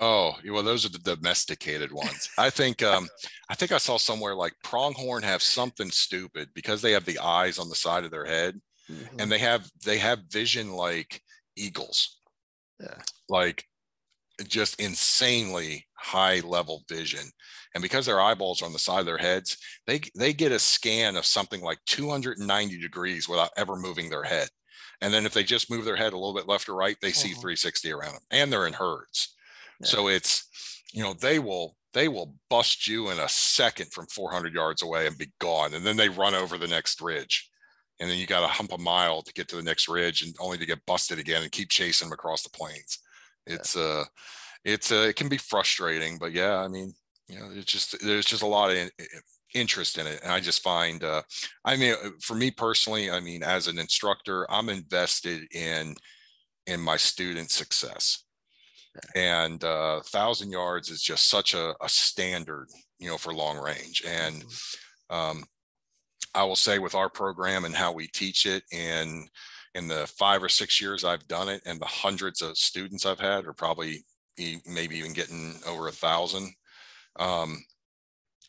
[0.02, 2.30] Oh, well, those are the domesticated ones.
[2.38, 3.10] I think um,
[3.50, 7.60] I think I saw somewhere like pronghorn have something stupid because they have the eyes
[7.60, 9.20] on the side of their head, mm-hmm.
[9.20, 11.22] and they have they have vision like
[11.56, 12.20] eagles.
[12.80, 13.02] Yeah.
[13.28, 13.66] Like
[14.48, 17.26] just insanely high level vision.
[17.76, 20.60] And because their eyeballs are on the side of their heads, they they get a
[20.60, 24.50] scan of something like 290 degrees without ever moving their head.
[25.02, 27.12] And then if they just move their head a little bit left or right, they
[27.12, 27.42] see uh-huh.
[27.42, 28.22] 360 around them.
[28.32, 29.36] And they're in herds.
[29.84, 34.54] So it's, you know, they will they will bust you in a second from 400
[34.54, 37.50] yards away and be gone, and then they run over the next ridge,
[38.00, 40.36] and then you got to hump a mile to get to the next ridge, and
[40.40, 43.00] only to get busted again and keep chasing them across the plains.
[43.46, 44.06] It's uh,
[44.64, 46.94] it's uh, it can be frustrating, but yeah, I mean,
[47.28, 48.90] you know, it's just there's just a lot of
[49.56, 51.24] interest in it and i just find uh,
[51.66, 55.96] i mean uh, for me personally i mean as an instructor i'm invested in
[56.68, 58.26] in my student success
[59.16, 62.68] and uh, thousand yards is just such a, a, standard,
[63.00, 64.04] you know, for long range.
[64.06, 65.16] And mm-hmm.
[65.16, 65.44] um,
[66.36, 69.30] I will say with our program and how we teach it, and
[69.76, 73.20] in the five or six years I've done it, and the hundreds of students I've
[73.20, 74.06] had, or probably
[74.66, 76.54] maybe even getting over a thousand,
[77.20, 77.64] um,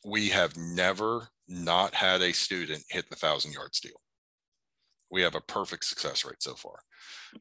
[0.05, 4.01] we have never not had a student hit the thousand yard steel.
[5.11, 6.81] We have a perfect success rate so far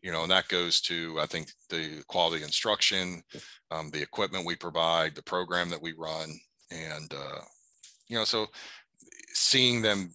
[0.02, 3.24] you know, and that goes to, I think, the quality instruction,
[3.72, 6.40] um, the equipment we provide, the program that we run.
[6.72, 7.41] And, uh,
[8.07, 8.48] you know, so
[9.34, 10.14] seeing them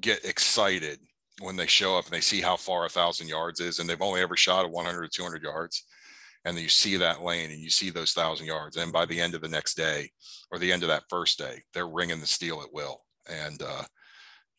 [0.00, 0.98] get excited
[1.40, 4.02] when they show up and they see how far a thousand yards is and they've
[4.02, 5.84] only ever shot at 100 or 200 yards
[6.44, 9.20] and then you see that lane and you see those thousand yards and by the
[9.20, 10.08] end of the next day
[10.52, 13.82] or the end of that first day they're ringing the steel at will and uh,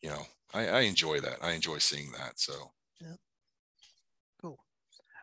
[0.02, 0.22] you know
[0.52, 2.52] I, I, enjoy that i enjoy seeing that so
[3.00, 3.14] yeah.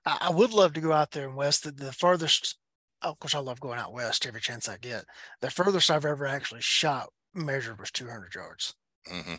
[0.06, 1.64] I, would love to go out there in west.
[1.64, 2.57] The, the furthest,
[3.02, 5.06] of course, I love going out west every chance I get.
[5.41, 8.76] The furthest I've ever actually shot measured was 200 yards.
[9.11, 9.35] Mm-hmm.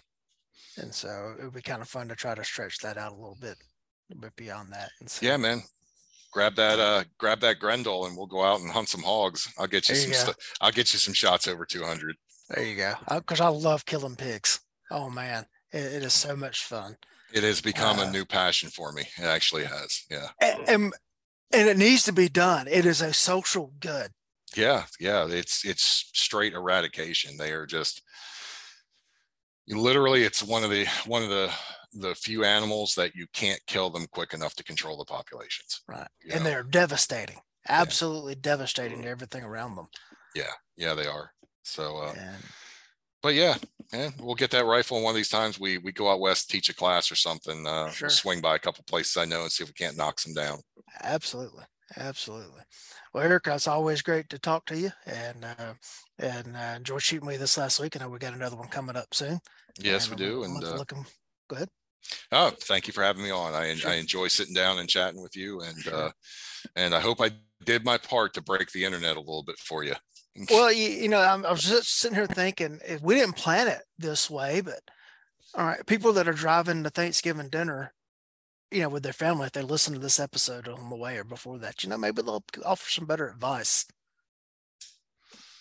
[0.77, 3.17] And so it would be kind of fun to try to stretch that out a
[3.17, 3.57] little bit,
[4.11, 4.91] a bit beyond that.
[5.07, 5.63] So, yeah, man.
[6.33, 9.53] Grab that, uh, grab that Grendel, and we'll go out and hunt some hogs.
[9.57, 10.13] I'll get you, some.
[10.13, 12.17] St- I'll get you some shots over 200.
[12.51, 12.95] There you go.
[13.09, 14.61] Because I, I love killing pigs.
[14.91, 16.97] Oh man, it, it is so much fun.
[17.33, 19.03] It has become uh, a new passion for me.
[19.17, 20.05] It actually has.
[20.11, 20.29] Yeah.
[20.41, 20.93] And,
[21.53, 22.67] and it needs to be done.
[22.69, 24.11] It is a social good.
[24.57, 25.27] Yeah, yeah.
[25.29, 27.37] It's it's straight eradication.
[27.37, 28.03] They are just
[29.69, 31.51] literally it's one of the one of the
[31.95, 35.83] the few animals that you can't kill them quick enough to control the populations.
[35.89, 36.09] Right.
[36.31, 36.51] And know?
[36.51, 37.39] they're devastating.
[37.69, 38.41] Absolutely yeah.
[38.43, 39.87] devastating to everything around them.
[40.35, 40.53] Yeah.
[40.77, 41.31] Yeah, they are.
[41.63, 42.43] So uh and,
[43.25, 43.55] but yeah,
[43.91, 45.03] yeah, we'll get that rifle.
[45.03, 47.67] One of these times we we go out west, teach a class or something.
[47.67, 48.07] Uh, sure.
[48.07, 50.35] we'll swing by a couple places I know and see if we can't knock some
[50.35, 50.59] down.
[51.03, 51.65] Absolutely,
[51.97, 52.61] absolutely.
[53.15, 55.73] Well, Eric, it's always great to talk to you, and uh,
[56.19, 57.97] and uh, enjoyed shooting with this last week.
[57.97, 59.41] I know we got another one coming up soon.
[59.79, 60.45] Yes, we do.
[60.45, 61.05] And uh, looking,
[61.49, 61.69] go ahead.
[62.33, 63.55] Oh, thank you for having me on.
[63.55, 63.91] I, Sure.
[63.91, 66.11] I enjoy sitting down and chatting with you and, uh,
[66.77, 67.31] and I hope I
[67.65, 69.95] did my part to break the internet a little bit for you.
[70.51, 73.69] Well, you, you know, I'm, I was just sitting here thinking if we didn't plan
[73.69, 74.81] it this way, but
[75.55, 77.93] all right, people that are driving to Thanksgiving dinner,
[78.73, 81.23] you know, with their family, if they listen to this episode on the way or
[81.23, 83.87] before that, you know, maybe they'll offer some better advice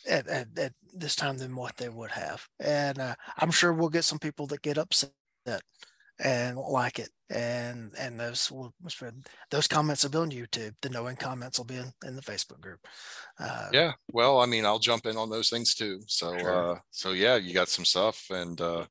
[0.08, 2.48] at, at, at this time than what they would have.
[2.60, 5.12] And uh, I'm sure we'll get some people that get upset
[6.24, 7.10] and won't like it.
[7.30, 8.74] And and those will
[9.50, 10.76] those comments will be on YouTube.
[10.82, 12.80] The knowing comments will be in, in the Facebook group.
[13.40, 16.02] Uh, Yeah, well, I mean, I'll jump in on those things too.
[16.08, 16.74] So, Sure.
[16.74, 18.86] uh, so yeah, you got some stuff and, uh,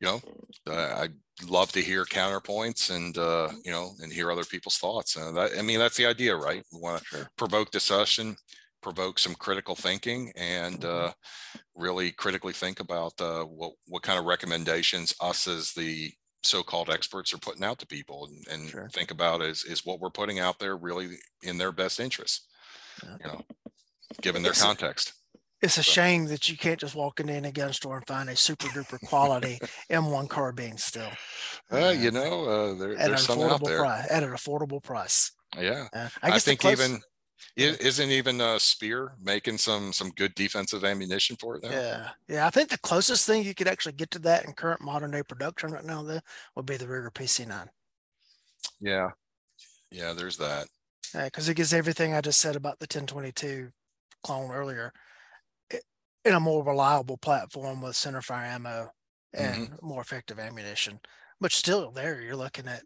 [0.00, 0.20] you know,
[0.66, 1.14] uh, I'd
[1.48, 5.16] love to hear counterpoints and, uh, you know, and hear other people's thoughts.
[5.16, 6.62] Uh, that, I mean, that's the idea, right?
[6.72, 7.30] We want to Sure.
[7.36, 8.36] provoke discussion,
[8.82, 11.08] provoke some critical thinking and, Mhm.
[11.08, 11.12] uh,
[11.74, 16.12] really critically think about, uh, what, what kind of recommendations us as the
[16.44, 18.88] so-called experts are putting out to people and, and Sure.
[18.90, 22.46] think about is, is what we're putting out there really in their best interest?
[23.02, 23.16] Yeah.
[23.20, 23.40] You know,
[24.22, 25.12] given their It's- context.
[25.60, 28.30] It's a So- shame that you can't just walk into any gun store and find
[28.30, 29.58] a super duper quality
[29.90, 31.10] M1 carbine still
[31.72, 33.78] Uh, you know, uh, there, at an there's some out affordable there.
[33.80, 34.06] price.
[34.08, 35.32] At an affordable price.
[35.56, 35.88] Yeah,
[36.22, 37.02] I, guess the think close- even
[37.56, 37.70] Yeah.
[37.70, 41.70] i- isn't even a Speer making some some good defensive ammunition for it now.
[41.70, 42.46] Yeah, yeah.
[42.46, 45.22] I think the closest thing you could actually get to that in current modern day
[45.22, 46.20] production right now, though,
[46.56, 47.68] would be the Ruger PC9.
[48.80, 49.10] Yeah,
[49.90, 50.12] yeah.
[50.12, 50.68] There's that.
[51.14, 53.70] Yeah, because it gives everything I just said about the 1022
[54.22, 54.92] clone earlier
[56.24, 58.90] in a more reliable platform with centerfire ammo
[59.32, 59.86] and mm-hmm.
[59.86, 61.00] more effective ammunition.
[61.40, 62.82] But still, there you're looking at.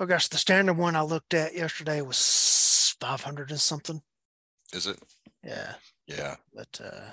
[0.00, 2.16] Oh gosh, the standard one I looked at yesterday was
[3.02, 4.00] 500 and something.
[4.72, 4.96] Is it?
[5.42, 5.74] Yeah,
[6.06, 7.10] Yeah, but uh,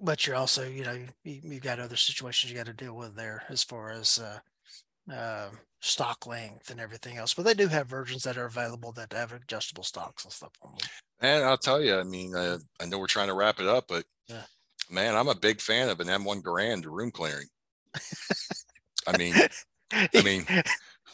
[0.00, 3.14] but you're also you know you, you got other situations you got to deal with
[3.14, 5.50] there as far as uh, uh,
[5.80, 7.32] stock length and everything else.
[7.32, 10.72] But they do have versions that are available that have adjustable stocks and stuff on
[10.72, 10.88] them.
[11.20, 11.96] and I'll tell you.
[11.96, 14.42] I mean, uh, I know we're trying to wrap it up, but Yeah.
[14.90, 17.46] man, I'm a big fan of an M1 Garand room clearing.
[19.06, 19.34] I mean,
[19.92, 20.44] I mean,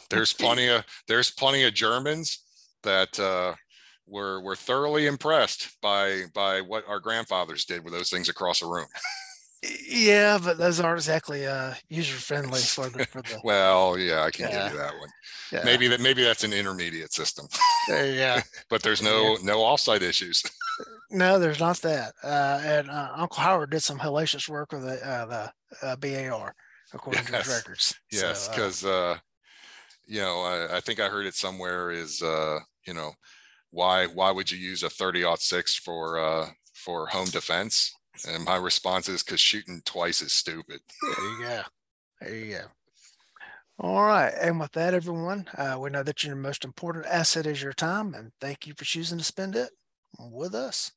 [0.08, 2.40] there's plenty of there's plenty of Germans
[2.82, 3.54] that uh,
[4.06, 8.66] were were thoroughly impressed by by what our grandfathers did with those things across a
[8.66, 8.86] room.
[9.88, 13.40] yeah, but those aren't exactly uh, user friendly for the for the.
[13.44, 14.64] Well, yeah, I can Yeah.
[14.64, 15.08] give you that one.
[15.52, 17.46] Yeah, Maybe that maybe that's an intermediate system,
[17.88, 18.42] yeah.
[18.68, 20.42] but there's no no offset issues.
[21.10, 22.12] No, there's not that.
[22.22, 25.26] Uh, and uh, Uncle Howard did some hellacious work with the uh,
[25.80, 26.54] the uh, BAR
[26.92, 27.94] according to his records.
[28.10, 29.16] Yes, So, because uh,
[30.06, 33.12] you know I, I think I heard it somewhere is uh, you know
[33.74, 37.92] why why would you use a 30 six for uh, for home defense?
[38.28, 40.80] And my response is because shooting twice is stupid.
[41.02, 41.60] There you go.
[42.20, 42.64] There you go.
[43.80, 44.32] All right.
[44.40, 48.14] And with that, everyone, uh, we know that your most important asset is your time,
[48.14, 49.70] and thank you for choosing to spend it
[50.18, 50.92] with us.